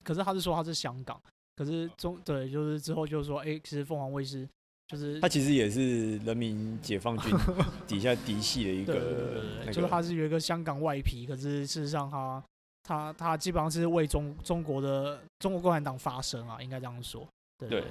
[0.06, 1.22] 可是他是说他是香港，
[1.58, 4.48] 可是中对，就是之后就是说，哎、其实凤凰卫视
[4.89, 7.32] 就是他其实也是人民解放军
[7.88, 12.43] 底下嫡系的一个，就是他是有一个香港外皮，可是事实上他
[12.84, 17.25] 他他基本上是为中中国的中国共产党发声啊，应该这样说，
[17.60, 17.69] 对。
[17.69, 17.84] 对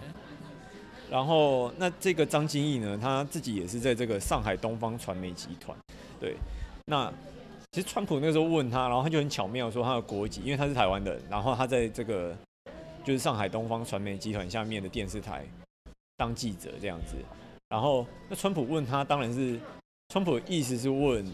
[1.10, 5.74] 然后，那这个张金义呢，他自己也是在这个上海东方传媒集团。
[6.20, 6.36] 对，
[6.84, 7.10] 那
[7.72, 12.36] 其实川普那个时候问他，然后他就很巧妙说他的国籍，因为他是台湾的，然后他在这个
[13.02, 15.46] 就是上海东方传媒集团下面的电视台
[16.18, 17.16] 当记者这样子。
[17.70, 19.58] 然后，那川普问他，当然是
[20.10, 21.24] 川普的意思是问。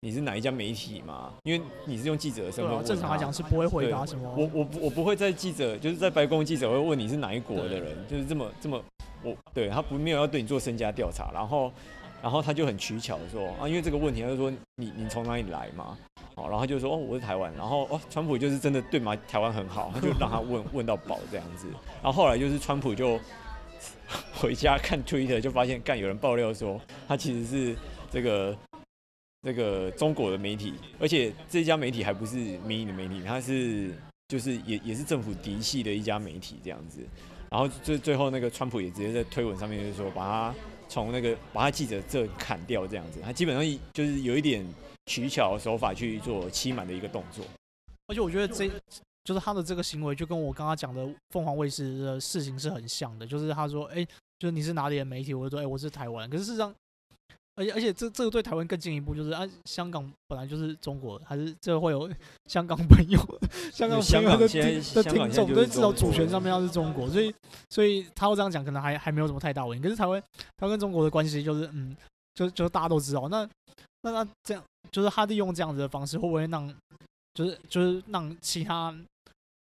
[0.00, 1.32] 你是哪一家媒体嘛？
[1.42, 4.32] 因为你是用记者的身份问，正常来讲是不会回答什么。
[4.38, 8.80] 我我我不会在记者，就是在白宫记者会问你是哪一国的人，就是这么这么，
[9.24, 11.72] 我对他不没有要对你做身家调查，然后
[12.22, 15.98] 然后他就很取巧的说啊，因为这个问题，他就说你你从哪里来嘛？
[16.36, 21.66] 好，然后他就说哦我是台湾，然后哦川普就是真的对嘛台湾很好，他就让他问问到饱这样子，
[22.00, 23.18] 然后后来就是川普就
[24.34, 27.76] 回家看 Twitter 就发现干有人爆料说他其实是
[28.10, 28.56] 这个。
[29.42, 33.94] 这个中国的媒体，而且这家媒体还不是民营的媒体，他是
[34.26, 36.98] 就是也也是政府嫡系的一家媒体这样子。
[37.48, 40.54] 然后最最后那个川普也直接在推文上面就是说，把他
[40.88, 43.20] 从那个把他记者这砍掉这样子。
[43.22, 44.66] 他基本上就是有一点
[45.06, 47.44] 取巧手法去做欺瞒的一个动作。
[48.08, 48.68] 而且我觉得这
[49.28, 53.26] 就是他的这个行为，就跟我刚刚讲的凤凰卫视的事情是很像的。
[53.26, 54.02] 就是他说，哎，
[54.38, 55.34] 就是你是哪里的媒体？
[55.34, 56.30] 我就说，哎，我是台湾。
[56.30, 56.74] 可是事实上。
[57.56, 62.08] 而且而且这这个对台湾更进一步，就是啊，香港本来就是中国，还是这会有
[62.48, 63.18] 香港朋友，
[63.70, 64.62] 香港朋友的听
[64.94, 67.34] 的听众，所以至少主权上面要是中国，所以
[67.68, 69.82] 所以他会这样讲，可能还还没有什么太大问题。
[69.82, 70.22] 可是台湾，
[70.56, 71.96] 他跟中国的关系就是，嗯，
[72.32, 73.46] 就就大家都知道，那
[74.02, 74.62] 那那这样，
[74.92, 76.72] 就是他利用这样子的方式，会不会让，
[77.34, 78.96] 就是就是让其他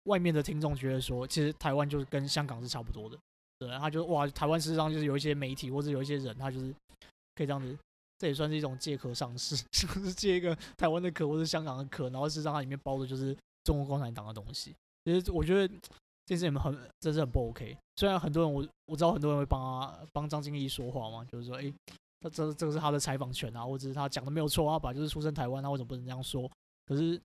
[0.09, 3.17] 外面的听众觉得说，其实台湾就是跟香港是差不多的，
[3.59, 6.75] 对，他就哇，台湾事实上就是有一些媒体或者有一些人，他就是。
[7.39, 7.79] 可以这样子，
[8.19, 14.75] 这也算是一种借壳上市， 就是借一个台湾的壳或者香港的壳，然后事实上它里面包的就是中国共产党的东西。
[15.05, 17.79] 其实我觉得这件事情很，真是很不 OK。
[17.95, 21.75] 虽然很多人我我知道很多人会帮他帮张经理说话嘛，就是说，哎、欸，
[22.21, 26.51] 他这这个是他的采访权啊，或者是他讲的没有错啊，把就是出生台湾，他为什么不能这样说？
[26.87, 27.21] 可是，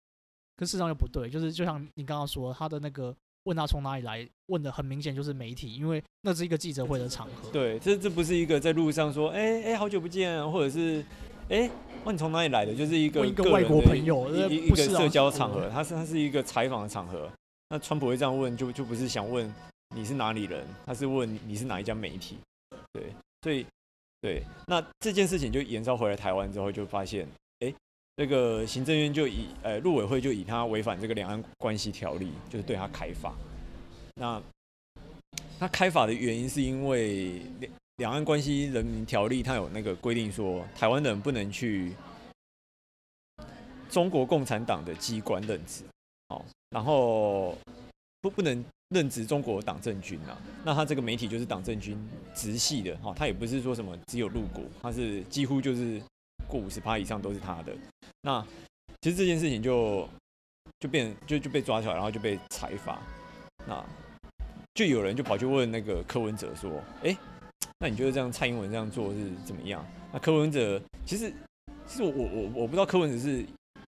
[0.57, 7.49] 可事实上又不对，就是就像你刚刚说，他的那个问他从哪里来，问的很明显就是媒体，因为那是一个记者会的场合。
[7.51, 11.03] 对，这这不是一个在路上说，哎、欸、哎、欸，好久不见，或者是，
[11.49, 11.71] 哎、欸，
[12.05, 17.29] 问你从哪里来的，就是一个，一个外国朋友，一一个社交场合，他是他是一个采访的场合。
[17.69, 19.51] 那川普会这样问，就就不是想问
[19.95, 22.37] 你是哪里人，他是问你是哪一家媒体。
[22.91, 23.11] 对，
[23.41, 23.65] 所以
[24.21, 27.27] 对，那这件事情就延烧回来台湾之后，就发现，
[27.59, 27.75] 哎、欸，
[28.15, 33.33] 这个行政院就以呃陆委会就以他违反这个两岸关系条例，就是对他开罚。
[34.15, 34.41] 那
[35.59, 37.41] 他开罚的原因是因为
[37.97, 41.93] 两两岸关系人民条例，它有那个规定说，台湾人不能去
[43.89, 45.83] 中国共产党的机关任职。
[46.27, 47.57] 哦，然后
[48.19, 50.37] 不不能任职中国党政军啊。
[50.65, 51.97] 那他这个媒体就是党政军
[52.35, 56.01] 直系的，哈，他也不是说什么只有入国，他是几乎就是
[56.47, 57.73] 过五十趴以上都是他的。
[58.21, 58.45] 那
[59.01, 60.07] 其实这件事情就
[60.79, 62.99] 就变就就被抓起来，然后就被裁罚。
[63.67, 63.83] 那
[64.73, 66.71] 就有人就跑去问那个柯文哲说
[67.03, 67.15] ：“哎，
[67.79, 71.33] 那你觉得这样蔡英文这样做是怎么样？”那柯文哲其实
[71.87, 73.45] 其实我我我我不知道柯文哲是。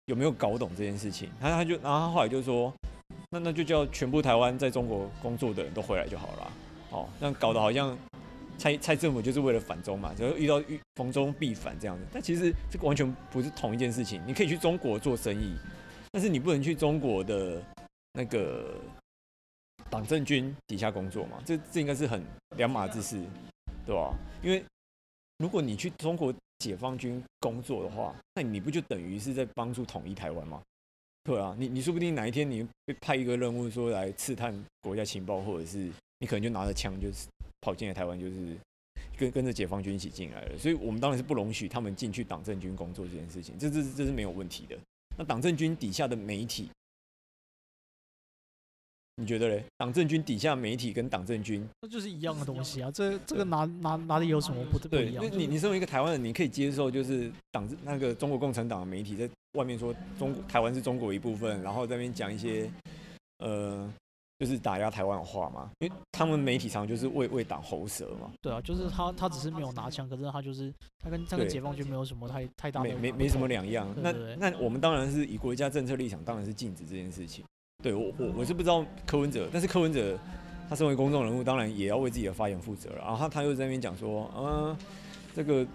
[0.07, 1.29] 有没有搞懂这件事情？
[1.37, 2.73] 他他就，然后他后来就说，
[3.29, 6.51] 那那就叫全部台湾在中国工作的人都回来就好了。
[6.91, 7.89] 哦，那搞得好像
[8.57, 12.05] 蔡蔡政府就是为了反中嘛，就遇到遇逢中必反这样子。
[12.11, 14.21] 但其实这个完全不是同一件事情。
[14.25, 15.55] 你可以去中国做生意，
[16.11, 17.61] 但是你不能去中国的
[18.13, 18.75] 那个
[19.89, 21.41] 党政军底下工作嘛。
[21.45, 22.23] 这这应该是很
[22.57, 23.21] 两码子事，
[23.85, 24.13] 对吧？
[24.41, 24.63] 因为
[25.37, 26.33] 如果你去中国。
[26.59, 30.59] 解放军工作的话，那你不就等于是在帮助统一台湾吗？
[31.23, 37.27] 对啊，你你说不定哪一天你被派一个任务，说来刺探国家情报，或者是你可能就拿着枪就是
[37.67, 38.55] 跑进来台湾，就是
[39.17, 40.57] 跟跟着解放军一起进来了。
[40.57, 44.77] 所以我们当然是不容许他们进去党政军工作这件事情，这这这是没有问题的。
[45.17, 46.69] 那党政军底下的媒体。
[49.19, 49.65] 你觉得嘞？
[49.77, 52.89] 党政军底下媒体跟党政军，那就是一样的东西啊。
[52.91, 55.27] 这这个哪哪哪里有什么不不一样？
[55.27, 59.27] 对，你你身为一个台湾人，你可以接受就是党那个中国共产党的媒体在
[59.57, 62.69] 外面说中国台湾是中国一部分，然后在那边讲一些
[63.39, 63.91] 呃，
[64.39, 65.69] 就是打压台湾的话嘛。
[65.79, 68.31] 因为他们媒体常就是为为党喉舌嘛。
[68.41, 73.87] 对啊，就是他他只是没有拿枪，可是他就是他跟他跟解放军没有什么太太大的没没没什么两样。
[74.01, 77.43] 那那我们当然是以国家政策立场，当然是禁止这件事情。
[77.83, 80.17] 对我我我是不知道柯文哲，但是柯文哲
[80.67, 82.97] 他身为公众人物，当然也要为自己的发言负责了。
[82.97, 84.77] 然后他他又在那边讲说，嗯，
[85.35, 85.65] 这个，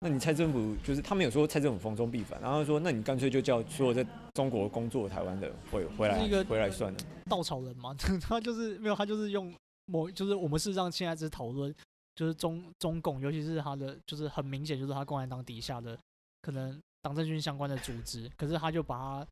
[0.00, 6.98] 那你蔡政府就是他们有说蔡政府逢中必反，然后说那你干脆就叫所有在中国工作的台湾的回回来回来算了。
[7.30, 9.52] 稻草人嘛， 他就是没有他就是用
[9.86, 11.74] 某就是我们事实上现在只是讨论
[12.14, 15.98] 就是中中共，尤其是他的就是很明显就是他共产党底下的
[16.42, 19.26] 可能党政军相关的组织，可是他就把他。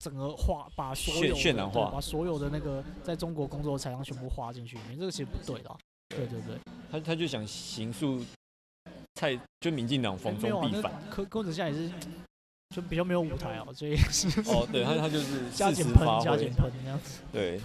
[0.00, 5.76] 整个画把所有渲染化，把所有的那个在中国工作的采样全部画进去里面，这个其实不对的。
[6.08, 6.58] 对对对，
[6.90, 8.20] 他他就想形塑
[9.14, 10.92] 蔡就民进党逢中必反。
[11.10, 11.92] 柯柯文哲现在也是
[12.74, 17.20] 就比较没有舞台哦，所以 是哦，对他他就是 加减喷加减喷这样子。
[17.32, 17.60] 对，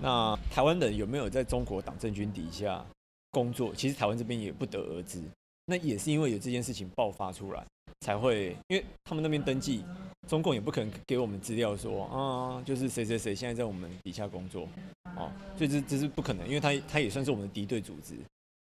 [0.00, 2.84] 那台湾人有没有在中国党政军底下
[3.30, 3.74] 工作？
[3.74, 5.22] 其实台湾这边也不得而知。
[5.66, 7.64] 那也是因为有这件事情爆发出来。
[8.00, 9.82] 才会，因为他们那边登记，
[10.28, 14.68] 中共也不可能给我们资料说啊，就是谁谁谁现在在我们底下工作，
[15.04, 18.14] 啊，所以这这是不可能，因为他他也算是我们的敌对组织，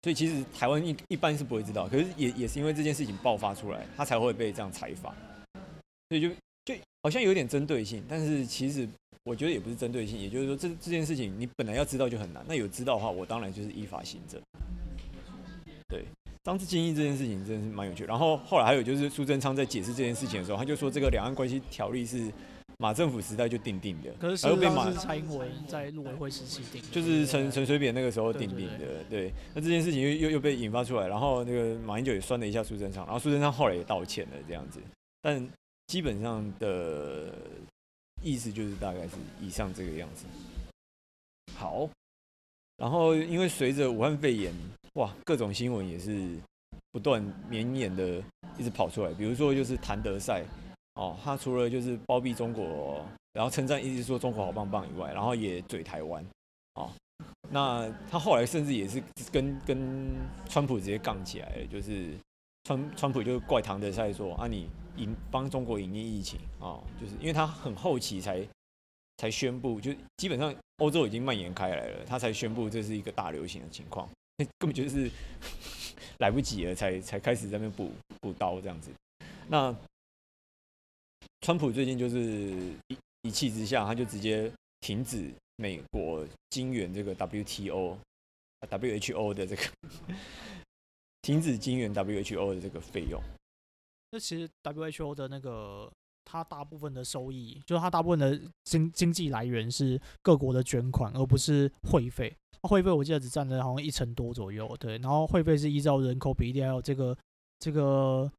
[0.03, 5.13] 所以其实台湾一一般是不会知道，可是也也是因为这件事情爆发出来，他才会被这样采访，
[6.09, 6.29] 所以就
[6.65, 8.87] 就好像有点针对性，但是其实
[9.23, 14.41] 我觉得也不是针对性，也就是说这这件事情你本来要知道就很难，那有知道的话，我当然就是依法行政，
[15.87, 16.03] 对。
[16.43, 22.31] 张志清义这件事情真的是蛮有趣，然后后来还有就是苏贞昌在解释这件事情的时候，他就说这个两岸关系条例是
[22.81, 29.31] 马政府时代就定定的，可是被马蔡英文在陆委会时期定，就是陈陈水扁那个时候定定的，对。
[29.53, 34.79] 那这件事情又又又被引发出来，然后那个马英九也酸了一下苏贞昌，然后苏贞昌后来也道歉了这样子，
[35.21, 35.47] 但
[35.85, 37.31] 基本上的
[38.23, 40.25] 意思就是大概是以上这个样子。
[41.55, 41.88] 好，
[42.77, 44.51] 然后因为随着武汉肺炎。
[44.95, 46.36] 哇，各种新闻也是
[46.91, 48.21] 不断绵延的，
[48.57, 49.13] 一直跑出来。
[49.13, 50.43] 比如说，就是谭德赛
[50.95, 56.25] 哦，他除了就是包庇中国，然后称赞一直说中国好棒棒以外，然后也嘴台湾
[56.75, 56.89] 哦。
[57.49, 60.15] 那他后来甚至也是跟跟
[60.49, 62.13] 川普直接杠起来了，就是
[62.63, 68.45] 川川普就怪唐德赛说啊，你引帮中国引进疫情啊，就是因为他很后期才
[69.17, 74.09] 才宣布，就基本上欧洲已经蔓延开来了，他才宣布这是一个大流行的情况。
[74.37, 75.09] 那根本就是
[76.19, 78.89] 来不及了，才才开始在那补补刀这样子。
[79.47, 79.75] 那
[81.41, 82.17] 川普最近就是
[82.87, 87.97] 一一气之下，他就直接停止美国金援这个 WTO、
[88.61, 89.63] WHO 的这个
[91.21, 93.21] 停止金援 WHO 的这个费用。
[94.11, 95.91] 那其实 WHO 的那个。
[96.23, 102.33] 它大部分的收益，就是它大部分的经经济来源是各国的捐款，而不是会费。
[102.61, 104.97] 会费我记得只占了好像一成多左右，对。
[104.99, 107.17] 然后会费是依照人口比例还有这个
[107.59, 108.31] 这个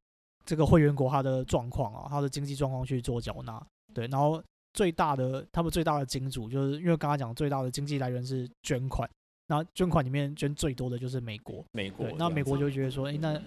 [0.45, 3.61] 这个会员国它的状况啊，它的经济状况去做缴纳，
[3.93, 4.07] 对。
[4.07, 4.41] 然后
[4.73, 9.09] 最大的他们最大的金主，就是因为刚刚讲最大的经济来源是捐款，
[9.47, 12.07] 那捐款里面捐最多的就是美国，美国。
[12.17, 13.41] 那美国就觉得说，哎，那。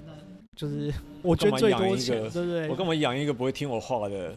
[0.56, 0.90] 就是
[1.20, 2.66] 我捐最多钱，对不对？
[2.70, 4.34] 我干嘛养一个不会听我话的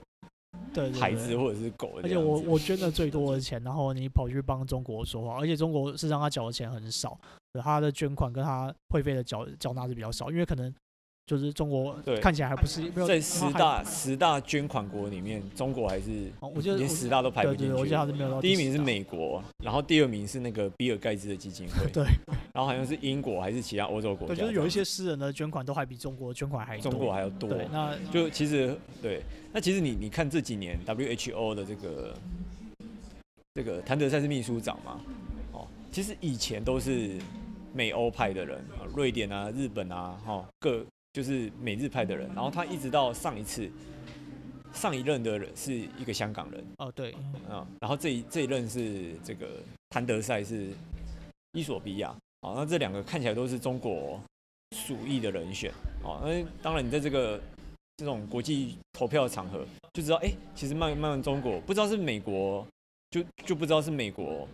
[0.73, 1.97] 对孩子或者是狗？
[2.03, 7.17] 而且我我捐的最多的钱，然后你跑去帮中国说话，而且中国是让他缴的钱很少，
[7.63, 10.75] 他的捐款跟他会费的缴缴纳是比较少，因为可能。
[11.29, 17.73] 就是中国看起来还不是在十大十大捐款国里面，中国还是我觉得连十大都排不进去。
[17.73, 22.03] 我觉得他是没有到第一名是美国，然后第二名是那个比尔盖茨的基金会，对，
[22.51, 24.33] 然后好像是英国还是其他欧洲国家。
[24.33, 27.47] 就是有一些私人的捐款都还比中国捐款还多，中国还要多。
[27.47, 29.21] 对，那就其实对，
[29.53, 32.13] 那其实你你看这几年 WHO 的这个
[33.53, 34.99] 这个谭德塞是秘书长嘛？
[35.51, 37.19] 哦，其实以前都是
[37.71, 38.59] 美欧派的人，
[38.95, 40.83] 瑞典啊、日本啊，哈各。
[41.11, 43.69] 就是美日派的人，然后他一直到上一次，
[44.73, 47.15] 上一任的人是一个香港人哦，对，
[47.49, 49.47] 嗯，然后这一这一任是这个
[49.89, 50.67] 谭德赛是
[51.53, 54.21] 伊索比亚，好，那这两个看起来都是中国
[54.75, 55.71] 鼠疫的人选，
[56.03, 57.41] 哦，那当然你在这个
[57.97, 62.63] 这种国际投票的场合就知道，哎，其实慢慢慢中国不知道是美国
[63.09, 64.47] 就就不知道是美国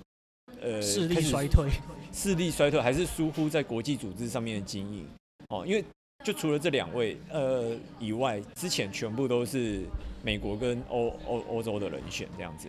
[0.61, 1.69] 呃势力衰退，
[2.13, 5.05] 势力衰退还是疏忽在国际组织上面的经营，
[5.49, 5.83] 哦，因为。
[6.25, 9.83] 就除了这两位呃以外，之前全部都是
[10.23, 12.67] 美国跟欧欧欧洲的人选这样子，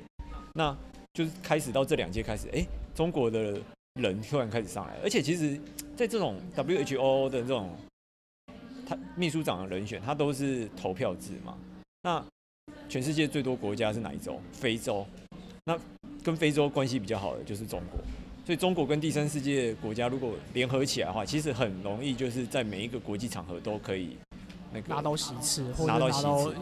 [0.52, 0.76] 那
[1.14, 2.62] 就是开始到这两届开始，哎、
[2.94, 3.58] 中国的
[3.94, 5.58] 人突然开始上来，而且其实，
[5.96, 7.70] 在这种 WHO 的这种
[8.86, 11.56] 他秘书长的人选，他都是投票制嘛。
[12.02, 12.22] 那
[12.90, 14.38] 全世界最多国家是哪一洲？
[14.52, 15.06] 非洲。
[15.64, 15.80] 那
[16.22, 17.98] 跟非洲关系比较好的就是中国。
[18.46, 24.16] 所以中国跟第三世界国家如果联合起来的话，其实很容易就是在每一个国际场合都可以
[24.72, 26.08] 那个拿到席次，或者拿到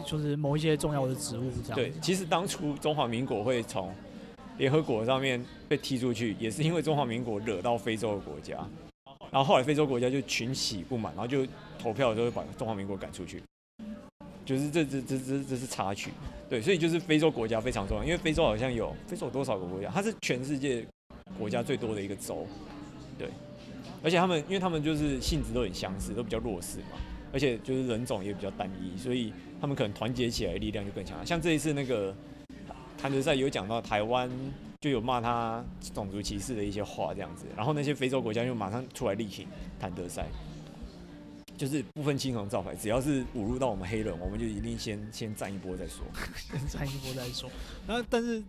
[0.06, 1.74] 就是某一些重要的职务这样。
[1.74, 3.94] 对，其实当初中华民国会从
[4.56, 8.56] 联合国上面被踢出去，也是因为中华民国惹到非洲的国家，
[9.30, 11.46] 然后后来非洲国家就群起不满，然后就
[11.78, 13.42] 投票的时候把中华民国赶出去，
[14.46, 16.10] 就是这这这这这是插曲。
[16.48, 20.82] 对，所以就是非洲国家非常重要，因为非洲好像有非洲有多少个国家，它是全世界。
[21.38, 22.46] 国家最多的一个州，
[23.18, 23.28] 对，
[24.02, 26.98] 而且他们，因为他们就是性质都很相似，都比较弱势嘛，
[27.32, 31.26] 而且就是人种也比较单一，所以他们可能团结起来力量就更强。
[31.26, 32.14] 像这一次那个
[32.96, 34.30] 谭德赛有讲到台湾，
[34.80, 39.48] 就有骂他种族歧视的一些话这样子，然后那些非洲国家就马上出来力挺
[39.80, 40.26] 谭德赛，
[41.56, 46.04] 就是不分青红皂白，只要是侮辱到我们黑人，我们就一定先先战一波再说，
[46.36, 47.50] 先战一波再说。
[47.88, 48.40] 然后但是。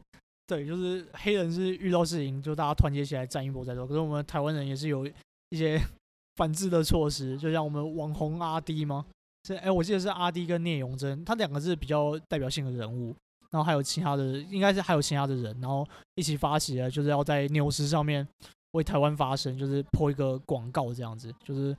[0.48, 3.88] 对，就是黑人是遇到事情就大家团结起来战一波再说。
[3.88, 5.06] 可是我们台湾人也是有
[5.50, 5.82] 一些
[6.38, 9.06] 反制的措施，就像我们网红阿 D 吗？
[9.48, 13.16] 是哎，我记得是阿 D 跟聂永真，他两个是比较代表性的人物。
[13.52, 18.28] 然后还有其他的，应该是还有其他的人，然后一起发起了，就是要在纽时上面
[18.72, 21.74] 为台湾发声，就是 po 一个广告这样子，就是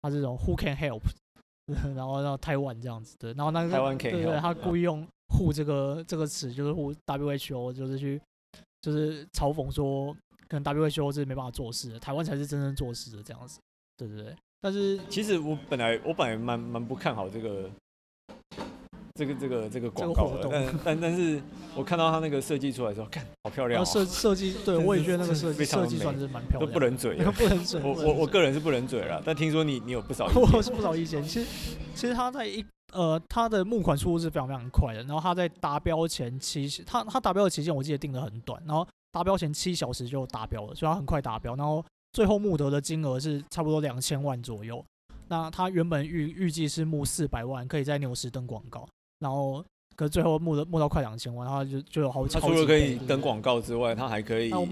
[0.00, 1.02] 他这种 Who can help，
[1.94, 5.06] 然后让台湾这样子的，然后那个台湾可以，对对，他故意用。
[5.30, 8.20] 护这个这个词就是护 WHO，就是去
[8.80, 10.14] 就是嘲讽说，
[10.48, 13.60] 可能 WHO 是没办法做事的，台湾才是真正做事的这样子，
[13.96, 14.36] 对对对？
[14.60, 17.70] 但是其实我本来我本来蛮蛮不看好这个
[19.20, 21.38] 这个这个这个广告的，但但但是
[21.76, 31.46] 我看到他那个设计出来之后，看好漂亮，设设计对我也觉得那个设计设计算是蛮漂亮，都 不能嘴，不能嘴，我我我个人是不能嘴了，但听说你你有不少，我是不少意见，其实
[31.94, 32.64] 其实他在一。
[32.92, 35.00] 呃，他的募款速度是非常非常快的。
[35.04, 41.54] 然后他在达标前七，他他达标的期限我记得定的很短，然后达标前七小时就达标了，所以他很快达标。
[41.54, 44.84] 然后最后募得的金额是差不多两千万左右。
[45.28, 48.84] 那他原本预预计是募四百万，可以在纽时登广告。
[49.20, 49.64] 然后
[49.94, 52.34] 可是最后募的募到快两千万，然后就就有好几。
[52.34, 54.62] 他除了可以登广告之外，他还可以投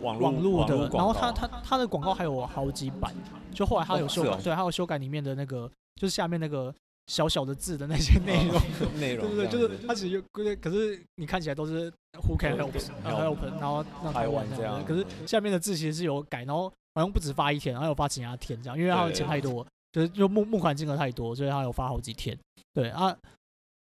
[0.00, 0.88] 网网络的。
[0.88, 3.14] 然后他他他的广告还有好几版，
[3.54, 6.74] 就后来他有修改，对，还有修改里面的那个，就是下面那个。
[7.08, 8.60] 小小的字的那些内容，
[8.98, 10.22] 内容 对对对，就是它其实有，
[10.60, 12.72] 可是你看起来都是 Who can help,
[13.04, 22.36] help，然后让台湾这样，可是下面的字其实是有改，然后好像不止发一天，然后有发其他天这样，因为他的钱太多，就是就募募款金额太多，所以他有发好几天。
[22.74, 23.16] 对啊，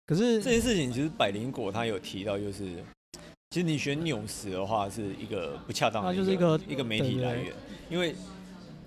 [0.06, 2.84] 可是这件事情其实百灵果他有提到，就是
[3.50, 7.54] 其实你选纽时的话是一个不恰当的，那就是一个一个媒体来源，
[7.90, 8.16] 因为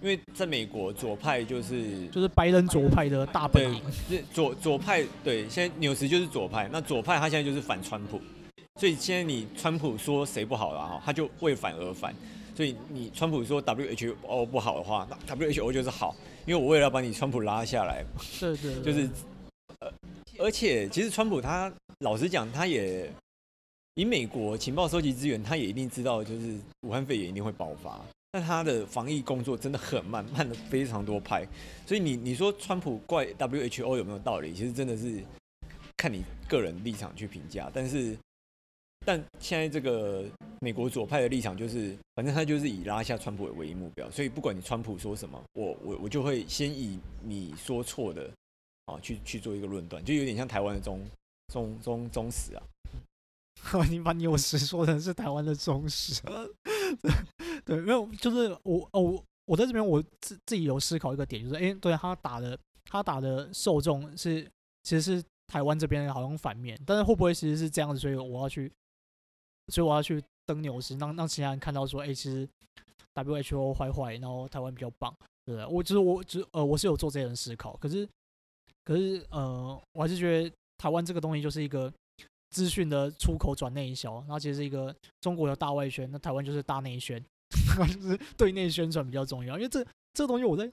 [0.00, 3.82] 因为在美国左派就是就是白人左派的大本营，
[4.32, 8.20] 左左派对，现在纽时就是左派，那左派他现在就是反川普，
[8.78, 12.14] 所以现在你川普说谁不好了哈，他就为反而反，
[12.54, 16.14] 所以你川普说 WHO 不好的话，那 WHO 就是好，
[16.46, 18.04] 因为我为了要把你川普拉下来，
[18.38, 19.08] 对对，就是
[19.80, 19.90] 呃，
[20.38, 23.10] 而且其实川普他老实讲，他也
[23.94, 28.00] 以美国情报收集资源，他也一定知道就是武汉肺炎一定会爆发。
[28.30, 31.44] 但他的防疫工作真的很慢，慢了非常多拍，
[31.86, 34.52] 所以你你说川普怪 WHO 有没有道理？
[34.52, 35.22] 其实真的是
[35.96, 37.70] 看你个人立场去评价。
[37.72, 38.16] 但是，
[39.06, 40.24] 但现在这个
[40.60, 48.30] 美国左派的立场就是，反正他就是以拉下川普为唯一目标，所以不管你川普说什么，我我我就会先以你说错的
[48.88, 51.04] 啊去去做一个论断，就有点像台湾的中
[51.52, 52.62] 中中中时啊。
[53.90, 56.22] 你把你有时说成是台湾的中时。
[57.66, 64.44] 对，没有，就是我哦，我在这边我自自己有思考一个点，就是哎，对他打的他打的受众是
[64.84, 68.00] 其实是台湾这边好像反面，但是会不会其实是这样子？
[68.00, 68.72] 所以我要去，
[69.72, 72.48] 所以我要去登牛时，让让其他人看到说，哎，其实
[73.14, 75.14] WHO 坏坏，然后台湾比较棒，
[75.44, 75.66] 对不对？
[75.66, 78.08] 我就是我只呃，我是有做这样的思考，可是
[78.88, 81.92] 可是呃，我还是觉得台湾这个东西就是一个
[82.48, 87.22] 资讯的出口转内销，然后其实是一个中国的大外宣，那台湾就是大内宣。
[87.78, 89.82] 就是对内宣传比较重要，因为这
[90.12, 90.70] 这个东西我在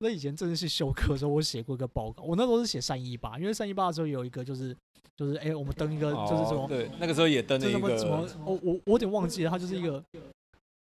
[0.00, 2.22] 在以前正式修课的时候，我写过一个报告。
[2.22, 4.76] 我那时候是写三一八，因为三一八的时候有一个就是
[5.16, 10.02] 就是哎、欸，我们登一个就是什么、哦，对，那个时候也登了一个什么，我我我有点忘记了，它就是一个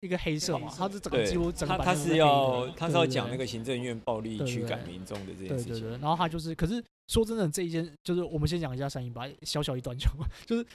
[0.00, 5.72] 一个黑色嘛，它是整个几乎整个它是要它是要讲那个行政院暴力驱赶民众的这件事情。
[5.72, 10.08] 对对对，然后它就是，可是说真的，这一件就是我们先讲一下三一八，小小一段就
[10.46, 10.66] 就是。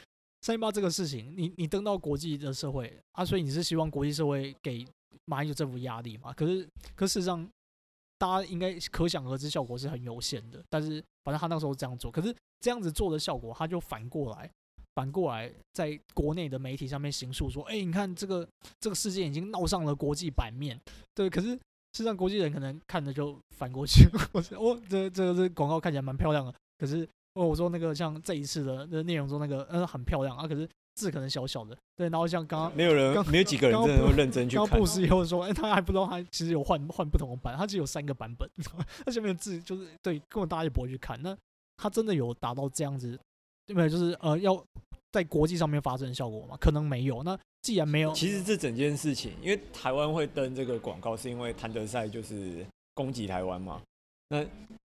[0.41, 4.85] 三一八这个事情，你你登到国际的社会啊，所以你是希望国际社会给
[5.23, 6.31] 马英九政府压力嘛？
[6.33, 7.49] 可是，可事实上，
[8.19, 10.63] 大家应该可想而知，效果是很有限的。
[10.69, 14.47] 但是，反正他那时候这样做，可是这样子做的效果，他就反过来，
[14.95, 18.47] 反过来在国内的媒体上面行述说：“哎、欸，你看这个
[18.79, 20.79] 这个事件已经闹上了国际版面。”
[21.13, 21.59] 对，可是事
[21.93, 27.07] 实上，国际人可能看着就反过去， 我我这这个这广告看起来蛮漂亮的，可是。
[27.37, 32.07] 哦，我说那个像这一次的那内容中那个，嗯，很漂亮啊，可是字可能小小的，对。
[32.07, 34.65] 然后像刚刚没有人，没有几个人真的会认真去看。
[34.65, 38.49] 刚布斯以后说，哎、欸，他还不知道他其实有换换不同的版，他只有三个版本，
[39.05, 41.21] 他下面的字就是对，根本大家也不会去看。
[41.21, 41.37] 那
[41.75, 43.19] 他真的有达到这样子，
[43.65, 43.89] 对不对？
[43.89, 44.63] 就是呃，要
[45.11, 46.57] 在国际上面发生效果嘛？
[46.57, 47.23] 可能没有。
[47.23, 53.81] 那既然没有，其实这整件事情，因为台湾会登这个广告，是因为谭德赛就是攻击台湾嘛。
[54.29, 54.45] 那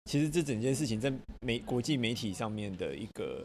[0.04, 3.44] 其实这整件事情在媒国际媒体上面的一个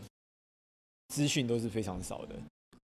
[1.09, 2.35] 资讯都是非常少的，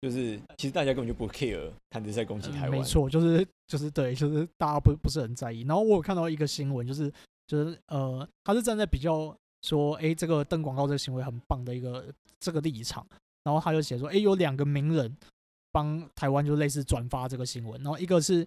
[0.01, 2.70] 就是其实大家根本就不 care 谭德赛攻击台湾。
[2.70, 5.62] 没错，就是就是对，就是大家不不是很在意。
[5.62, 7.12] 然后我有看到一个新闻，就是
[7.47, 12.05] 就是呃，他是站在比较说，哎，这个登广告这个行为很棒的一个
[12.39, 13.07] 这个立场，
[13.45, 15.17] 然后他就写说，哎，有两个名人
[15.71, 18.47] 帮台湾就类似转发这个新闻，然后一个是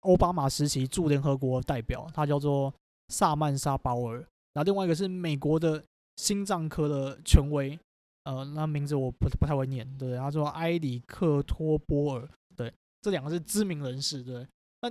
[0.00, 2.72] 奥巴马时期驻联合国代表，他叫做
[3.08, 4.18] 萨曼莎·鲍尔。
[4.54, 5.82] 然后另外一个是美国的
[6.16, 7.76] 心脏科的权威，
[8.22, 14.46] 呃，那名字我不不太会念，对，他说埃里克托波尔，对，这两个是知名人士，对，
[14.80, 14.88] 那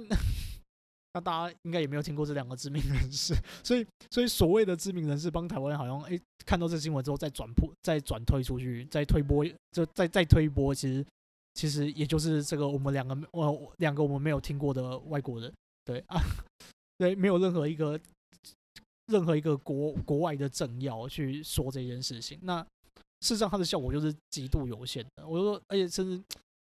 [1.13, 11.05] 那大家应该也没有听过这两个知名人士，所以所以所谓的知名人士帮台湾好像哎看到这新闻之后再转播再转推出去再推播就再再推播，其实
[11.53, 15.53] 其实也就是这个我们两个呃两个我们没有听过的外国人，
[15.85, 16.19] 对啊，
[16.97, 17.99] 对，没有任何一个。
[19.07, 22.61] 任何一个国国外的政要去说这件事情，那
[23.19, 25.27] 事实上它的效果就是极度有限的。
[25.27, 26.23] 我就说，而且甚至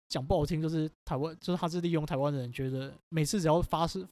[0.08, 4.08] 讲不好听，就是台湾，就是他是利用台湾的人觉得每次只要发生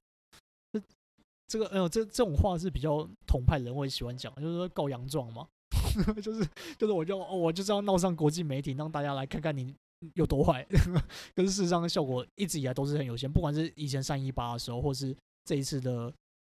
[1.52, 5.48] 这个，哎呦，这这种话是比较统派人会喜欢讲，就是说告洋状嘛，
[6.24, 6.48] 就是
[6.78, 9.76] 就是我就哦，我就是要闹上国际媒体，让大家来看看你
[10.14, 10.66] 有多坏。
[11.36, 16.14] 可是事实上的效果一直以来都是很有限，不管是以前三一八的时候，或是这一次的，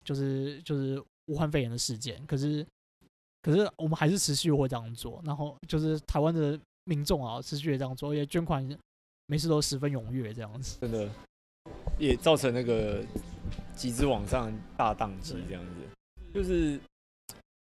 [0.04, 1.02] 就是就是。
[1.28, 2.66] 武汉肺炎的事件，可是，
[3.42, 5.22] 可是我们还是持续会这样做。
[5.24, 8.68] 然后就是台湾的民众啊，持续也这样做，而且捐款
[9.28, 10.80] 每次都十分踊跃，这样子。
[10.82, 11.10] 真的，
[11.98, 13.02] 也造成那个
[13.76, 15.72] 集资网上大宕机，这样子。
[16.34, 16.80] 就是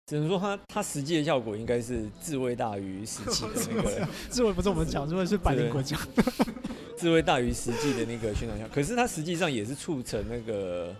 [0.08, 4.08] 只能说它它实际的效果应该是智慧大于实际的那个。
[4.32, 5.98] 智慧不是我们讲，智慧是百灵国家，
[6.98, 10.96] 智慧大于实际的那个宣传效，可是它实际上也是促成那个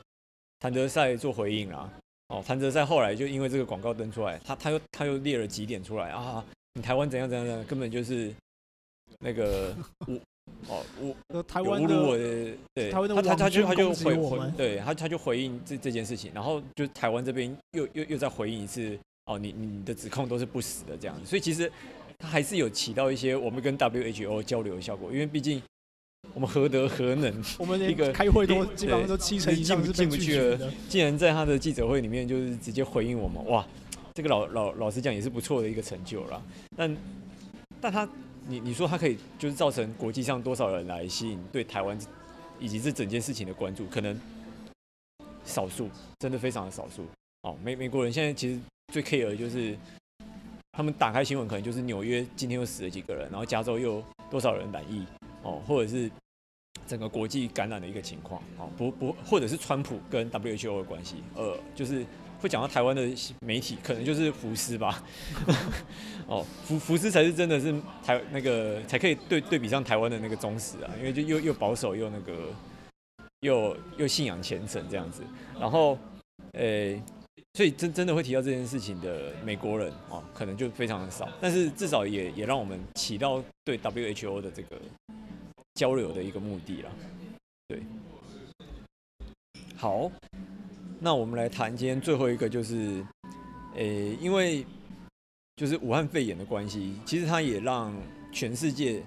[0.60, 1.92] 谭德赛做回应啊。
[2.28, 6.44] 哦，谭德赛后来就因为这个广告登出来，他他又他又列了几点出来啊，
[6.74, 8.34] 你台湾怎样怎样怎样，根本就是
[9.20, 9.74] 那个
[10.06, 10.20] 我
[10.68, 10.84] 哦
[11.30, 21.72] 我台湾侮辱我的，对，台湾的他他他就他就回回对他他就回应这这件事情，然后就台湾这边又又又再回应一次，哦，你你的指控都是不实的这样子，所以其实
[22.18, 25.62] 他还是有起到一些我们跟 WHO 交流的效果，因为毕竟。
[26.34, 27.34] 我们何德何能？
[27.58, 30.72] 我们一个开会都基本上都七成以上是进不去了。
[30.90, 33.66] 竟然在他的记者会里面就是直接回应我们，哇，
[34.14, 36.42] 这个老老老实讲也是不错的一个成就啦。
[36.76, 36.98] 但
[37.80, 38.08] 但他，
[38.48, 41.98] 你你说他可以就是造成国际上多少人来吸引对台湾
[42.60, 43.86] 以及这整件事情的关注？
[43.88, 44.20] 可能
[45.46, 45.90] 少数，
[46.20, 47.06] 真的非常的少数。
[47.44, 48.60] 哦，美美国人现在其实
[48.92, 49.78] 最 care 的就是
[50.72, 55.06] 他们打开新闻，可能就是纽约今天又死了几个人，然后加州又多少人染疫。
[55.44, 56.10] 哦，或者是
[56.88, 62.04] 整个国际感染的一个情况，哦，不不，或者是川普跟 WHO 的关系，呃，就是
[62.40, 63.02] 会讲到台湾的
[63.42, 65.04] 媒体，可能就是福斯吧，
[66.28, 67.74] 哦，福福斯才是真的是
[68.04, 72.54] 台那个才可以对对比上台湾的那个忠实啊，因为就又又保守又那个
[73.42, 75.24] 又又信仰虔诚这样子，
[75.60, 75.98] 然后，
[76.54, 77.02] 诶，
[77.54, 84.78] 所以真真的会提到这件事情的美国人哦，可能就非常的少，但是至少也也让我们起到对 WHO 的这个。
[85.78, 86.90] 交流的一个目的了，
[87.68, 87.84] 对。
[89.76, 90.10] 好，
[91.00, 93.06] 那我们来谈今天最后一个，就是，
[93.76, 94.66] 诶，因为
[95.56, 97.94] 就是武汉肺炎的关系，其实它也让
[98.32, 99.04] 全世界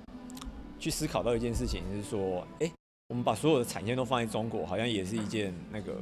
[0.79, 2.71] 去思考到一件事情，就是说，诶，
[3.09, 5.95] 我们把所有的产线都放在中国，好像也是一件那个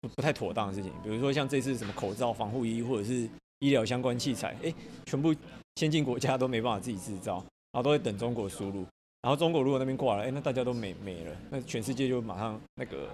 [0.00, 0.90] 不不太妥当的事情。
[1.02, 3.28] 比如说像这次什么口罩、防护衣或者是
[3.58, 4.74] 医疗相关器材，诶，
[5.04, 5.34] 全部
[5.76, 7.34] 先进国家都没办法自己制造，
[7.72, 8.86] 然后都会等中国输入。
[9.20, 13.06] 然后中国如果那边挂了，哎，那大家都没没了，那全世界就马上那个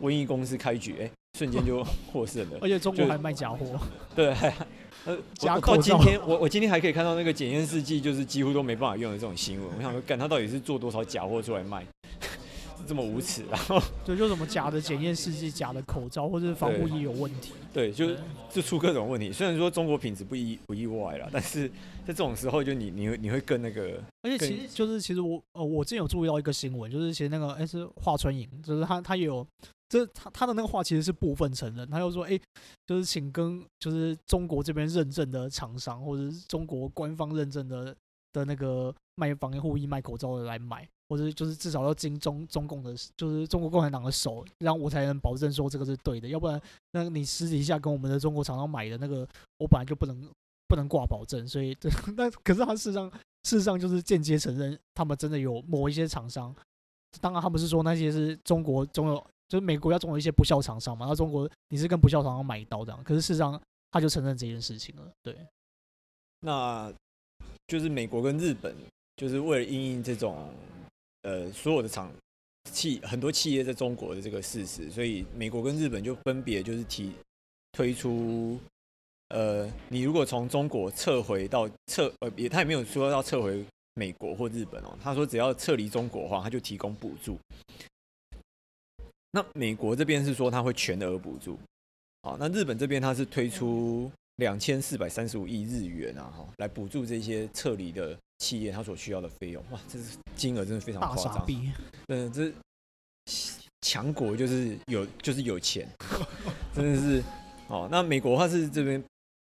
[0.00, 2.58] 瘟疫公司开局，哎，瞬间就 获胜了。
[2.60, 3.58] 而且中国还卖假货。
[4.14, 4.34] 对，
[5.04, 5.96] 呃，假口罩。
[5.96, 9.68] 到今天，我我今天还可以看到那个检验试剂，就是几乎都没办法用的这种新闻。
[9.76, 11.84] 我想说，干他到底是做多少假货出来卖？
[12.84, 18.14] 这么无耻，然后对，就什么假的检验试剂、假的口罩或者是防护衣有问题，对，就
[18.50, 19.32] 就出各种问题。
[19.32, 21.68] 虽然说中国品质不意不意外啦，但是
[22.04, 29.46] 在这种时候，就你你会你会更那个，而且其实就是其实我呃我之前有注意到一个新闻，就是其实那个哎、欸、是华春莹，就是他他也有，
[29.88, 32.40] 就是他他的那个话其实是部分承认，他又说哎、欸，
[32.86, 37.94] 就是请跟就是中国这边认证的厂商或者是中国官方认证的
[38.32, 40.86] 的那个卖防护衣、卖口罩的来买。
[41.08, 46.26] 或者就是至少要经中中共的，就是中国共产党的手，让我才能保证说这个是对的。
[46.28, 46.60] 要不然，
[46.92, 49.28] 那你私底下跟我们的中国厂商买的那个，
[49.58, 50.28] 我本来就不能
[50.66, 51.46] 不能挂保证。
[51.46, 53.10] 所以，对， 那可是他事实上
[53.42, 56.54] 事实上就是间接承认，他们真的有某一些厂商。
[57.20, 59.16] 当然，他们是说那些是中国总有，
[59.48, 61.06] 就是美国要总有一些不孝厂商嘛。
[61.06, 65.12] 那中国你是跟不孝厂商买一刀这样，可是事实上他就承认这件事情了。
[65.22, 65.36] 对，
[66.40, 66.92] 那
[67.68, 68.74] 就是美国跟日本
[69.16, 70.48] 就是为了因应这种。
[71.24, 72.12] 呃，所有的厂
[72.70, 77.12] 企很多企业在中国的这个事实，所以美国跟日本就分别就是提
[77.72, 78.58] 推出，
[79.30, 83.64] 呃，你如果从中国撤回到撤，呃，也他也没有说要撤回
[83.94, 87.38] 美国或日本哦，他说只要撤离中国的话，他就提供补助。
[89.30, 91.58] 那美国这边是说他会全额补助，
[92.22, 98.14] 好，那日本这边他是推出两千四百三十五亿日元啊，哈，来补助这些撤离的。
[98.38, 101.46] 企业它所需要的费用，哇，这是金额真的非常夸张。
[102.08, 102.52] 嗯，这
[103.80, 105.88] 强国就是有就是有钱，
[106.74, 107.22] 真的是
[107.68, 107.88] 哦。
[107.90, 109.02] 那美国他是这边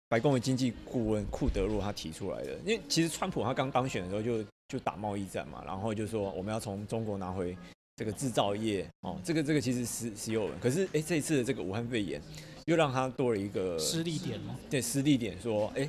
[0.08, 7.56] 白宫的经济顾问库德洛他提出来的，因为其实川普他刚当选的时候就就打贸易战嘛，然后就说我们要从中国拿回
[7.96, 12.20] 这个制造业哦，这个这个其实是是有，可是哎，这一次的这个武汉肺炎
[12.66, 15.88] 又让他多了一个失利点吗，对，失利点说哎。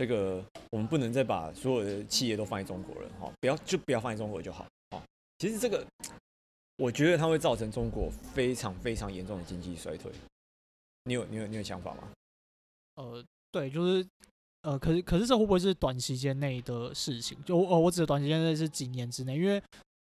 [0.00, 0.40] 这个
[0.70, 5.02] 我们不能再把所有的企业都放在中国了，哈，不要就不要放在中国就好，好。
[5.38, 5.86] 其实这个，
[6.76, 10.12] 我觉得它会造成中国非常非常严重的经济衰退。
[11.04, 12.08] 你有你有你有想法吗？
[12.96, 14.06] 呃，对，就是
[14.62, 17.38] 呃，可是可是这会不会是短期间内的事情？
[17.44, 19.62] 就呃，我指的短期间内是几年之内，因为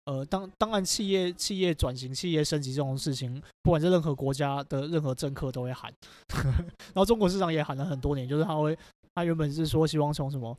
[0.06, 5.92] 呃，当当然企业企业转型、企业升级这种事情，不管是任何国家的任何政客都会喊，
[6.34, 8.76] 然后中国市场也喊了很多年，就是他会。
[9.18, 10.56] 他原本是说希望从什么，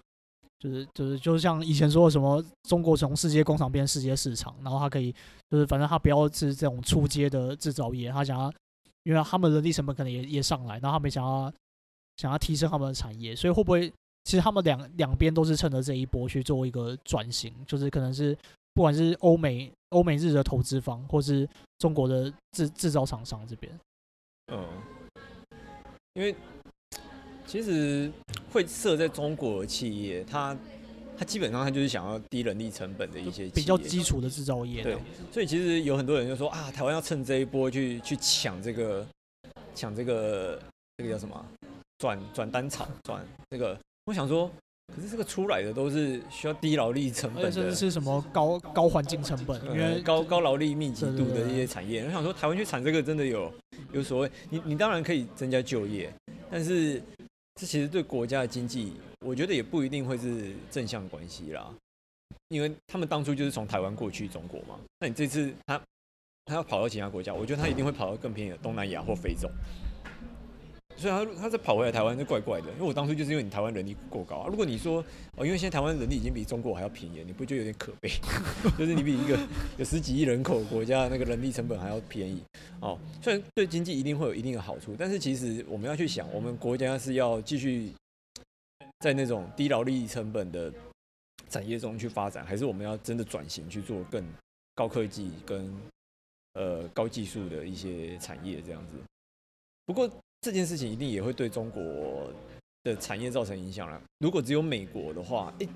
[0.60, 5.14] 就是就是就是像以前说的什么，中国从世界工厂变世界市场，然后他可以
[5.50, 8.54] 就是反正他不要是这种出街的制造业，他想要，
[9.04, 11.52] 因为他们人力成本可能也也上来，然后他们想要
[12.18, 13.90] 想要提升他们的产业，所以会不会
[14.26, 18.38] 其实他们两两边都是趁着这一波去做一个转型，就是可能是
[18.74, 21.48] 不管是欧美欧美日的投资方，或是
[21.78, 23.80] 中国的制制造厂商这边，
[24.52, 24.68] 嗯，
[26.16, 26.36] 因为。
[27.50, 28.12] 其实
[28.52, 30.56] 会设在中国的企业，它
[31.18, 34.84] 它基本上它就是想要低人力成本的一些比较基础的制造业。
[34.84, 34.96] 对，
[35.32, 39.04] 所以其实有很多人就说啊，台湾要趁这一波去去抢这个
[39.74, 40.62] 抢这个
[40.98, 41.44] 这个叫什么
[41.98, 43.76] 转转单厂转这个，
[44.06, 44.50] 我想说。
[44.96, 52.04] 可是这个出来的都是需要低劳力成本的，甚至是什么高高环境成本，因为高高劳力密集度的一些产业。
[52.04, 53.54] 我想说，台湾去产这个真的有
[53.92, 54.32] 有所谓？
[54.50, 56.12] 你你当然可以增加就业，
[56.50, 57.00] 但是
[57.60, 61.70] 这其实对国家的经济，我觉得也不一定会是正向关系啦。
[62.48, 65.82] 因为他们当初就是从台湾过去中国嘛，那你这次他
[66.46, 69.50] 他要跑到其他国家，我觉得他一定会跑到更偏远的东南亚或非洲。
[71.00, 74.48] 所以他他再跑回来台湾就怪怪的，因为我当初就是因为你台湾人力过高啊。
[74.50, 75.02] 如果你说
[75.38, 78.10] 哦，因为现在台湾人力已经比中国还要便宜，你不觉得有点可悲？
[78.78, 79.40] 就是你比一个
[79.80, 82.44] 有十几亿人口国家那个人力成本还要便宜
[82.82, 83.00] 哦。
[83.22, 87.94] 虽然对经济一定会有一定的好处，但是其实我们要去想，我们国家是要继续
[89.00, 90.70] 在那种低劳力成本的
[91.50, 94.22] 产业中去发展，还是我们要真的转型去做更
[94.76, 95.74] 高科技跟
[96.56, 98.96] 呃高技术的一些产业这样子？
[99.86, 100.12] 不过。
[100.42, 102.32] 这件事情一定也会对中国
[102.84, 104.02] 的产业造成影响了。
[104.20, 105.68] 如果只有美国的话，诶，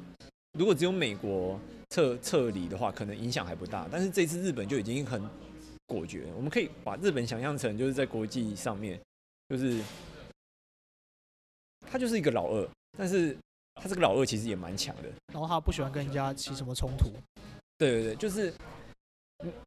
[0.53, 1.59] 如果只有美国
[1.89, 3.87] 撤撤离的话，可能影响还不大。
[3.91, 5.21] 但是这次日本就已经很
[5.85, 6.31] 果决。
[6.35, 8.97] 我们可以把日本想象成就是在国际上面，
[9.49, 9.81] 就是
[11.81, 13.37] 他就是一个老二，但是
[13.75, 15.09] 他这个老二其实也蛮强的。
[15.33, 17.11] 然后他不喜欢跟人家起什么冲突。
[17.77, 18.53] 对对对，就是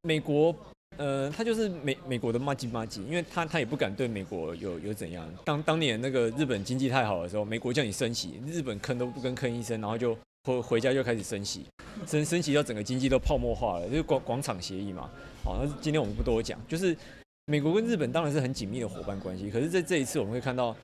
[0.03, 0.57] 美国。
[0.99, 5.28] 呃，他就是美美国的麻吉麻吉，因为他他也不敢对美国有有怎样。
[5.44, 11.66] 当当年那个日本经济太好的时候，美国叫你升息，日本吭都不跟吭一声，然后就回回家就开始升息，
[12.07, 15.11] 升升息到整个经济都泡沫化了，就是广广场协议嘛。
[15.44, 16.97] 好，那今天我们不多讲，就是
[17.44, 20.74] 美国跟日本当然是很紧密的伙伴关系，可是在这一次我们会看到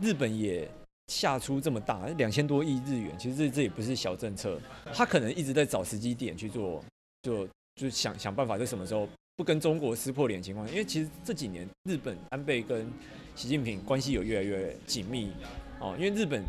[0.00, 0.68] 日本也
[1.06, 4.58] 下出这么大两千多亿日元，其实这这也不是小政策，
[4.92, 6.82] 他可能一直在找时机点去做，
[7.22, 7.46] 就
[7.76, 9.08] 就想想办法在什么时候。
[9.36, 12.86] 不跟中国撕破脸的情况，因为其实这几年日本安倍跟
[13.34, 15.32] 习近平关系有越来越紧密
[15.80, 15.96] 哦。
[15.98, 16.44] 因为日本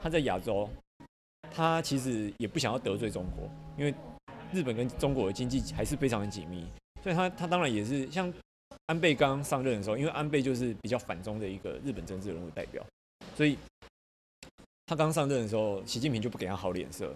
[0.00, 0.68] 他在亚洲，
[1.50, 3.92] 他其实也不想要得罪中国，因为
[4.52, 6.64] 日本跟中国的经济还是非常的紧密，
[7.02, 8.32] 所以他他当然也是像
[8.86, 12.86] 安倍刚上任的时候，因为安倍就是比较反中的一个日本政治人物代表，
[13.36, 13.58] 所以
[14.86, 17.12] 他刚上任的时候，习近平就不给他好脸色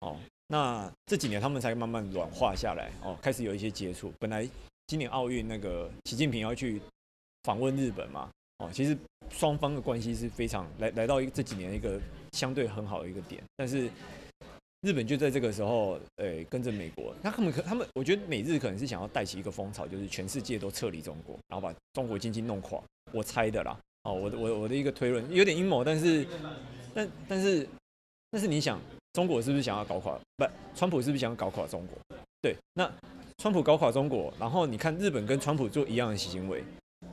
[0.00, 0.16] 哦。
[0.48, 4.12] 那这几年他们才慢慢软化下来哦，开始有一些接触。
[4.18, 4.46] 本来
[4.86, 6.80] 今年奥运那个习近平要去
[7.44, 8.96] 访问日本嘛，哦，其实
[9.30, 11.98] 双方的关系是非常来来到一这几年一个
[12.32, 13.42] 相对很好的一个点。
[13.56, 13.88] 但是
[14.82, 22.78] 日本就在这个时候，诶，跟着美国，那他们可他们，我觉得美日可能是想要带起一个风潮，就是全世界都撤离中国，然后把中国经济弄垮。
[23.12, 26.26] 我猜的啦，哦，我的我我的一个推论有点阴谋，但是
[26.92, 27.66] 但但是
[28.30, 28.78] 但是你想。
[29.14, 30.18] 中国是不是想要搞垮？
[30.36, 30.44] 不，
[30.74, 32.18] 川普是不是想要搞垮中国？
[32.42, 32.90] 对，那
[33.38, 36.64] 川普搞垮中国，然后你看日本跟川普做一样的行为，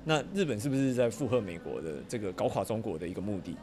[0.04, 3.56] 那日本是不是在附和美国的这个搞垮中国的一个目的？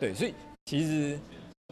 [0.00, 1.16] 对，所以其实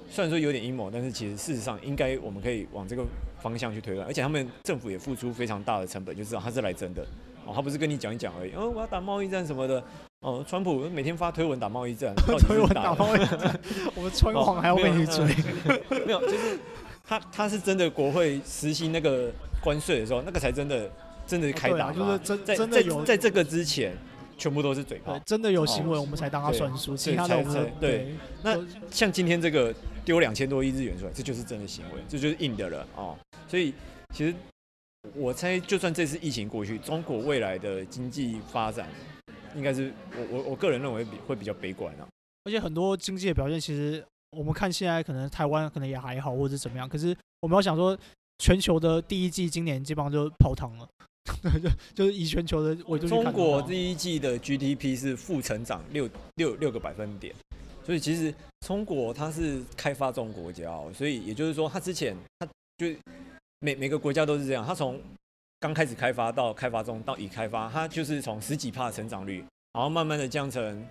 [0.09, 3.05] 虽然说有点阴谋，但是其实事实上应该我们可以往这个
[3.41, 7.05] 方向去推断，而且他们政府也付出非常大的成本，就知道他是来真的。
[7.47, 8.53] 哦，他不是跟你讲一讲而已。
[8.53, 9.83] 哦，我要打贸易战什么的。
[10.21, 12.13] 哦，川普每天发推文打贸易战，
[12.49, 13.61] 推文打贸易战，
[13.95, 15.25] 我们川皇还要被你追。
[15.25, 16.59] 哦、没有，就是
[17.07, 19.31] 他他是真的国会实行那个
[19.63, 20.91] 关税的时候，那个才真的
[21.27, 21.93] 真的开打、哦啊。
[21.93, 23.95] 就是真在真的有在，在这个之前，
[24.37, 25.17] 全部都是嘴炮。
[25.25, 26.97] 真的有行为，我们才当他算数。
[26.97, 28.15] 其他的我们对，对。
[28.43, 28.59] 那
[28.91, 29.73] 像今天这个
[30.05, 33.15] 丢两千多亿日元出来，这就是真的行为，这就是硬的了哦。
[33.47, 33.73] 所以
[34.13, 34.35] 其实。
[35.15, 38.89] 我猜，就算这次疫情过去，中国未来的经济发展，
[39.55, 42.07] 应该是我我我个人认为比会比较悲观啊。
[42.45, 46.89] 而且很多经济的表现，其实我们看现在可能台湾可能也还好，或者怎么样。
[46.89, 47.97] 可是我们要想说，
[48.39, 50.89] 全球的第一季今年基本上就泡汤了，
[51.63, 53.07] 就就是以全球的维度。
[53.07, 57.35] 中国第一季的 GDP 是负成长六六六个百分点，
[57.85, 58.33] 所以其实
[58.67, 62.47] 中国它是开发中国家哦，所以也就是说，它之前它
[62.79, 62.95] 就。
[63.61, 65.01] 每每个国家都是这样，它从
[65.59, 70.87] 刚开始开发到开发中到已开发，它就是从十几趴的成长率，然后慢慢的降成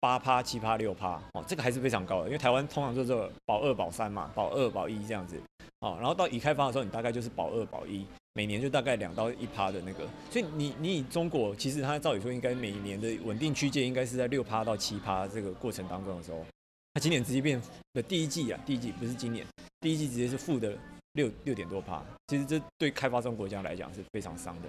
[0.00, 2.26] 八趴、七趴、六趴，哦，这个还是非常高的。
[2.26, 5.40] 因为台湾通常就是保二保三嘛，保二保一这样子，
[5.80, 10.06] 哦，然后到已开发的时候，你大概就是保二保一，每年就大概两到一趴的那个。
[10.30, 16.46] 所以你你以中国，其实它照理说应该每年的稳定区间应该是在六趴到七趴这个过程当中的时候，
[16.92, 17.60] 它今年直接变
[17.92, 19.44] 的第一季啊，第一季不是今年，
[19.80, 20.78] 第一季直接是负的。
[21.14, 24.68] 六六点多趴，其实这对开发中国家来讲是非常伤的。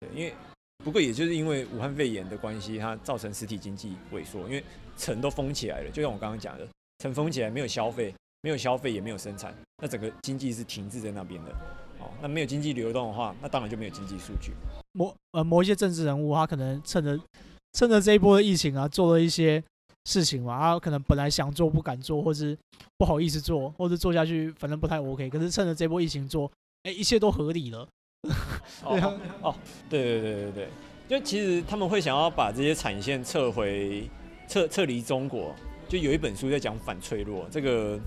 [0.00, 0.32] 对，因为
[0.84, 4.62] 不过也就是因为武汉肺炎的关系，它造成实体经济萎缩，因为
[4.96, 5.90] 城都封起来了。
[5.90, 6.66] 就像我刚刚讲的，
[6.98, 11.50] 城封起来没有消费，没有消费也没有生产，那整个经济是停滞在那边的。
[12.00, 14.52] 哦，那没有经济流动的话，那当然就没有经济数据。
[14.92, 17.18] 某呃某一些政治人物，他可能趁着
[17.74, 19.62] 趁着这一波的疫情啊，做了一些
[20.10, 22.58] 事情嘛，他可能本来想做不敢做，或是
[22.98, 25.30] 不好意思做，或者做下去反正不太 OK。
[25.30, 26.50] 可是趁着这波疫情做，
[26.82, 27.86] 哎，一切都合理了。
[28.22, 29.54] 对啊，哦，
[29.88, 30.68] 对对对对对，
[31.08, 34.10] 就其实他们会想要把这些产线撤回
[34.48, 35.54] 撤撤离中国，
[35.88, 37.98] 就有一本书在讲反脆弱，这个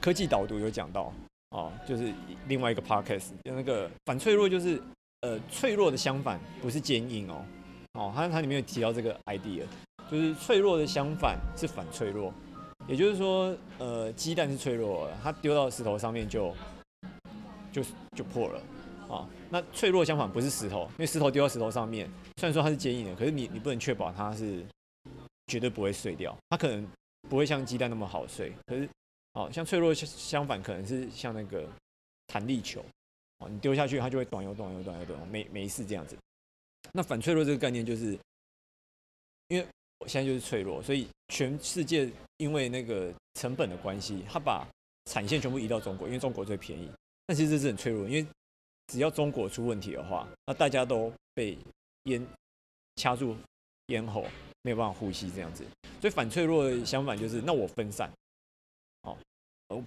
[0.00, 1.12] 科技导读有讲到。
[1.50, 2.12] 哦，就是
[2.46, 4.80] 另外一个 podcast，就那个反脆弱，就是
[5.22, 7.44] 呃脆弱的相反不是坚硬哦，
[7.94, 9.64] 哦，它它里面有提到这个 idea，
[10.10, 12.32] 就是脆弱的相反是反脆弱，
[12.88, 16.54] 也就是说，呃，鸡蛋是脆弱的，它丢到石头上面就
[17.70, 17.82] 就
[18.16, 18.62] 就破了，
[19.08, 24.64] 啊、那脆弱相反不是石头，因为石头丢到石头上面，虽然说它是坚硬的，可是你你不能确保它是
[25.46, 26.86] 绝对不会碎掉，它可能
[27.28, 28.88] 不会像鸡蛋那么好碎，可是。
[29.34, 31.64] 哦，像脆弱相相反，可能是像那个
[32.26, 32.84] 弹力球，
[33.38, 36.16] 哦，你丢下去它就会短又短又短又短，没没事这样子。
[36.90, 38.18] 那反脆弱这个概念就是，
[39.46, 39.64] 因为
[40.00, 44.66] 我现在就是脆弱，所以全世界因为那个成本的关系，他把
[45.04, 46.90] 产线全部移到中国，因为中国最便宜。
[47.26, 48.26] 但其实这是很脆弱，因为
[48.88, 51.56] 只要中国出问题的话，那大家都被
[52.04, 52.26] 咽
[52.96, 53.36] 掐住
[53.86, 54.24] 咽喉，
[54.62, 55.64] 没有办法呼吸这样子。
[56.00, 58.10] 所以反脆弱的相反就是，那我分散。
[59.02, 59.16] 哦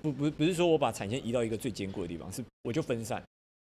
[0.02, 3.22] 不不不是说我把产线移到一个最坚固的地方，是我就分散，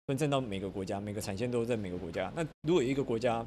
[0.06, 2.32] 分散到每个国家，每个产线都在每个国家。
[2.34, 3.46] 那如果一个国家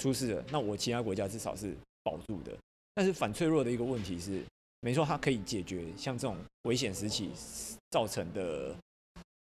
[0.00, 1.74] 出事了，那我其他国家至少是
[2.06, 2.56] 保住的。
[2.94, 4.40] 但是反脆弱的一个问题是，
[4.80, 7.32] 没错，它可以解决像这种危险时期
[7.90, 8.72] 造成的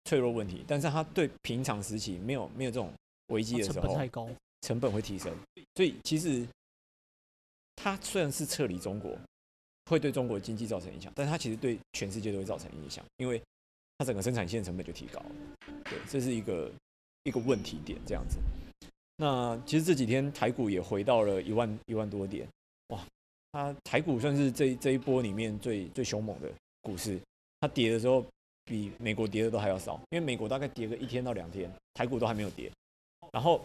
[0.03, 2.91] 脆弱问题，但是它对平常时期没有没有这种
[3.28, 4.28] 危机的时候，成本太高，
[4.64, 5.34] 成本会提升。
[5.76, 6.45] 所以其实
[7.78, 9.18] 它虽然是撤离中国。
[9.89, 13.41] 会对中国经济造成影响，但是它其实对全世界都会造成影响，因为
[13.97, 15.32] 它整个生产线成本就提高了。
[15.86, 16.72] 对，这是一个
[17.24, 18.38] 一个问题点，这样子。
[19.22, 22.47] 那其实这几天台股也回到了一万一万多点，
[22.88, 23.05] 哇，
[23.51, 26.49] 它台股算是这这一波里面最最凶猛的
[26.82, 27.20] 股市。
[27.59, 28.26] 它跌的时候
[28.63, 32.72] 比美国跌的都还要少，因为美国大概跌个一天到两天，台股都还没有跌。
[33.34, 33.61] 然后，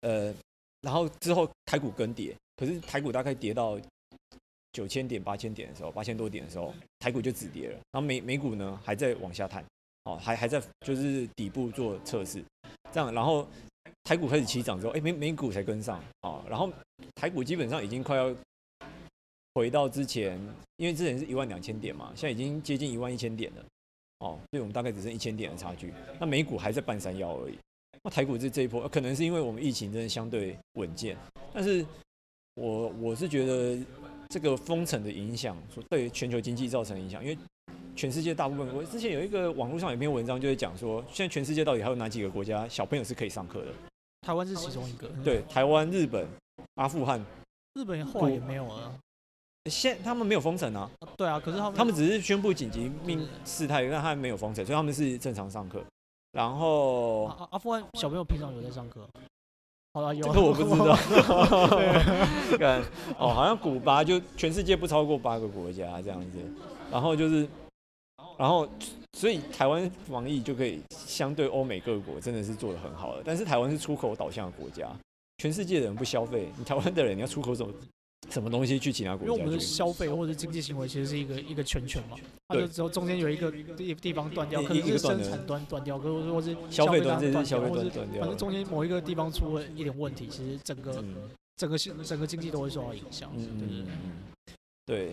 [0.00, 0.34] 呃，
[0.80, 3.80] 然后之后台股跟跌，可是台股大概跌到。
[4.70, 7.72] 九千点、八千点的时候，八千多点的时候，台股就止跌了。
[7.90, 9.64] 然后美美股呢，还在往下探，
[10.04, 12.44] 哦，还还在就是底部做测试，
[12.92, 13.12] 这样。
[13.12, 13.46] 然后
[14.04, 16.70] 台股开始起涨之后，哎，美美股才跟上，哦，然后
[17.14, 18.34] 台股基本上已经快要
[19.54, 20.38] 回到之前，
[20.76, 23.64] 因为之前是一万两千点嘛，现在已经接近一万一千点了，
[24.20, 25.92] 哦，所以我们大概只剩一千点的差距。
[26.18, 27.58] 那美股还在半山腰而已。
[28.02, 31.16] 那台股这这一波，可能是因为我们疫情真的相对稳健，
[31.52, 31.84] 但是
[32.54, 33.78] 我我是觉得。
[34.30, 35.56] 这个封城的影响，
[35.88, 37.38] 对全球经济造成影响，因为
[37.98, 43.66] 全世界大部分，我之前有一个网络上有一篇文章，就是讲说，现在全世界到底还有哪几个国家小朋友是可以上课的？
[44.20, 45.08] 台湾是其中一个。
[45.24, 46.24] 对，台湾、日本、
[46.76, 47.20] 阿富汗。
[47.74, 48.94] 日本后来也没有了。
[49.68, 50.88] 现他们没有封城啊？
[51.16, 55.82] 对啊，可是他们他们只是宣布紧急命事态，但他们没有封城，所以他们是正常上课。
[56.30, 59.04] 然后阿阿富汗小朋友平常有在上课。
[59.94, 60.94] 好了，有这个我不知道。
[62.58, 62.80] 看
[63.18, 66.38] 哦，好像古巴就全世界不超过八个国家这样子，
[66.92, 67.48] 然后就是，
[68.38, 68.66] 然后
[69.18, 74.88] 所以台湾防疫就可以相对欧美各国真的是做的很好了，但是台湾是出口导向的国家，
[75.38, 77.72] 全世界的人不消费，你台湾的人你要出口什么？
[78.30, 79.32] 什么东西去其他国家？
[79.32, 82.16] 因为我们的消费或者经济行为其实是一个一个圈圈嘛，
[82.48, 91.02] 它就只有中间有一个地地方断掉，可能是生产端断掉，或者说是消费端断掉，或者反正中间某一个地方出了一点问题，其实整个
[91.56, 93.30] 整个整个经济都会受到影响。
[93.36, 93.86] 嗯
[94.88, 95.10] 对，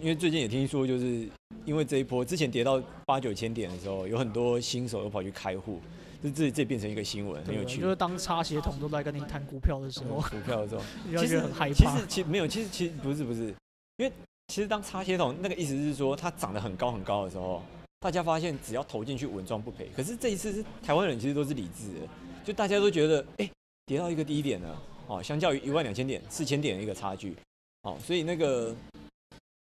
[0.00, 1.28] 因为最近也听说，就是
[1.64, 5.80] 因为这一波之前跌到八九千点的时候，有很多新手都跑去开户。
[6.22, 7.80] 这这这变成一个新闻，很有趣。
[7.80, 10.82] 就是当插协同都在跟你谈股票的时候，股票的时候，
[11.18, 11.74] 其实很害怕。
[11.74, 13.52] 其实其实没有，其实其实不是不是，
[13.96, 14.12] 因为
[14.46, 17.60] 其实当插协同那个意思是说它涨得很高很高的时候，
[17.98, 19.88] 大家发现只要投进去稳赚不赔。
[19.96, 22.08] 可是这一次是台湾人其实都是理智的，
[22.44, 23.50] 就大家都觉得哎
[23.86, 27.36] 跌到一个低点了哦，相较于一万两千点四千点的一个差距
[27.82, 28.74] 哦，所以那个，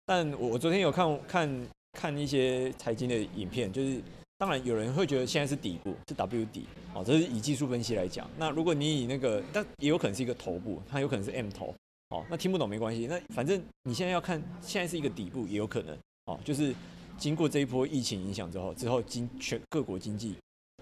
[0.06, 4.02] 但我我昨天有看看看一些财经的影片，就是。
[4.42, 8.28] 当然，有人会觉得现在是底部，是 W 底，哦，这是以技术分析来讲。
[8.40, 11.76] 那如果你以那个，但也有可能是一个头部，它有可能是 M 头，
[12.10, 13.06] 哦，那听不懂没关系。
[13.06, 15.96] 那反正你现在要看，现在是一个底部，也有可能，
[16.26, 16.74] 哦，就是
[17.20, 20.36] 经过这一波疫情影响之后，之后经全各国经济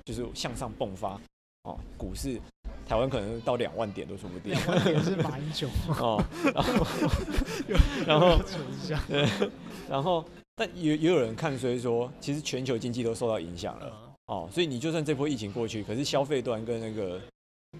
[0.05, 1.19] 就是向上迸发，
[1.63, 2.39] 哦，股市、
[2.89, 4.51] 台湾可能到两万点都说不定。
[4.51, 6.21] 两万点是马英九哦，
[6.53, 6.73] 然后
[8.07, 8.39] 然后
[9.07, 9.29] 对，
[9.87, 10.25] 然后
[10.55, 13.93] 但也也有人看，所以说其实全球经济都受到影响了
[14.25, 17.21] 哦，所以你就算这波疫情过去，可是消费端跟那个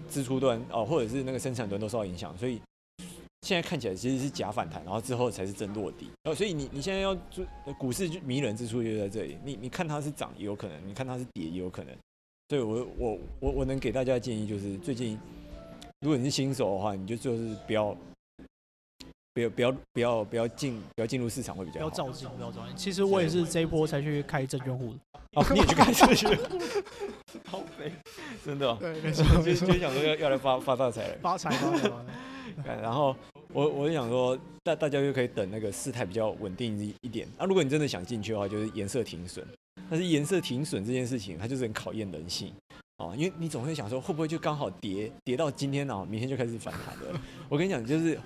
[0.08, 2.60] 支出端哦，或者是那个生产端都受到影响，所以。
[3.46, 6.10] 现在看起来其实是假反弹，然后之后才是真落底。
[6.24, 7.42] 哦，所以你你现在要做
[7.78, 9.38] 股市迷人之处就在这里。
[9.42, 11.96] 你你看它是涨也有可能，你看它是跌也有可能。
[12.50, 15.16] 所以我我我我能给大家的建议就是，最近
[16.00, 17.96] 如果你是新手的话，你就就是不要
[19.32, 21.88] 不要不要不要不要进不要进入市场会比较好。
[21.88, 22.76] 不要照进，不要照进。
[22.76, 24.98] 其实我也是这一波才去开证券户的。
[25.34, 26.58] 哦，你也去开证券户？
[27.46, 27.92] 好肥，
[28.44, 28.74] 真的。
[28.80, 29.24] 对，没 错。
[29.44, 31.18] 就就想说要要来发发大财了。
[31.22, 31.88] 发财发财。
[32.82, 33.14] 然后
[33.52, 37.28] 我我就想说，大大家就可以等那个事态比较稳定一一点。
[37.38, 39.46] 那、啊、如果你真的想进去的话，就是颜色停损。
[39.90, 42.54] 但是颜色停损这件事情，它就是很考验人性
[42.98, 46.06] 啊，因为你总会想说，会不会就刚好跌跌到今天呢？
[46.08, 47.20] 明天就开始反弹了。
[47.48, 48.16] 我跟你讲，就是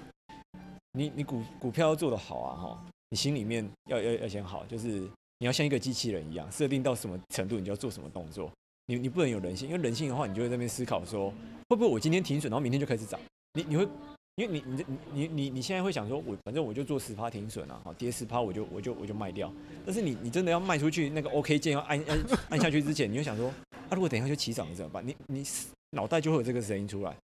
[0.93, 5.09] 你你股股票要做得好啊哈，你心里面要要要先好，就是
[5.39, 8.51] 你要像一个机器人一样，设定到什么程度，你就要做什么动作。
[8.87, 11.31] 你你不能有人性，因为人性的话，你就会在那边思考说，
[11.71, 13.19] 会不会我今天停损，然后明天就开始涨？
[13.55, 13.89] 你你会。
[14.37, 19.53] 因为你你你你你现在会想说，我反正我就做十趴停损啊，好跌十趴我就我就我就卖掉。
[19.87, 22.18] 但是你你真的要卖出去，那个 OK 键要按按
[22.51, 25.07] 按下去之前，你就想说，啊如果等一下就起涨了怎么办？
[25.07, 25.45] 你你
[25.91, 27.16] 脑袋就会有这个声音出来，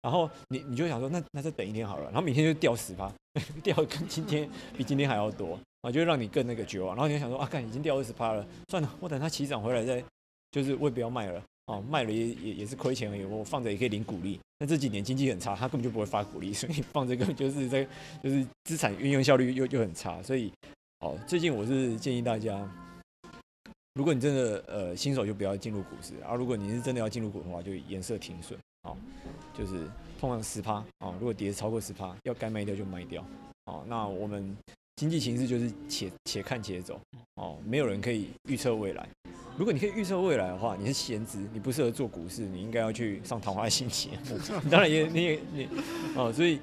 [0.00, 3.12] 然后你你就想说，那那再等一天好了，然后明天就掉十趴，
[3.62, 6.96] 掉跟今天比今天还要多啊，就让你更那个绝望。
[6.96, 10.02] 然后你就想说，啊干已经掉二十趴了，算了，我等它起涨回来再，
[10.50, 11.42] 就是我也不要卖了。
[11.66, 13.24] 哦，卖了也也也是亏钱而已。
[13.24, 14.38] 我放着也可以领股利。
[14.58, 17.86] 那这几年经济很差，他根本就不会发股利，所以放这个就是在
[18.22, 20.22] 就是资产运用效率又又很差。
[20.22, 20.52] 所以，
[21.00, 22.70] 哦，最近我是建议大家，
[23.94, 26.34] 如果你真的呃新手就不要进入股市啊。
[26.34, 28.58] 如果你是真的要进入股的话，就颜色停损。
[28.82, 28.94] 哦，
[29.56, 29.88] 就是
[30.20, 33.24] 通常十趴啊，如果跌超过十趴，要该卖掉就卖掉。
[33.64, 34.54] 哦，那我们
[34.96, 37.00] 经济形势就是且且看且走。
[37.34, 39.08] 哦，没有人可以预测未来。
[39.56, 44.38] 如果你可以预测未来的话，你是闲职，你不适合做股市，你应该要去上桃花心节目。
[44.70, 45.68] 当然也你也你
[46.16, 46.58] 哦，所以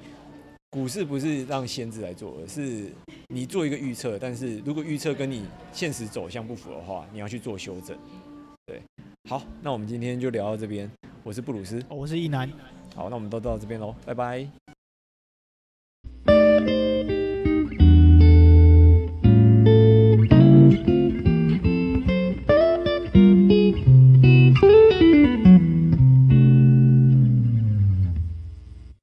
[0.70, 2.90] 股市不是让闲职来做，而是
[3.28, 4.18] 你做一个预测。
[4.18, 7.96] 但是如果预测跟你现实走向不符的话，你要去做修正。
[8.66, 8.80] 对，
[9.28, 10.90] 好，那我们今天就聊到这边。
[11.22, 12.50] 我是布鲁斯，我是一男。
[12.94, 14.46] 好，那我们都到这边喽，拜拜。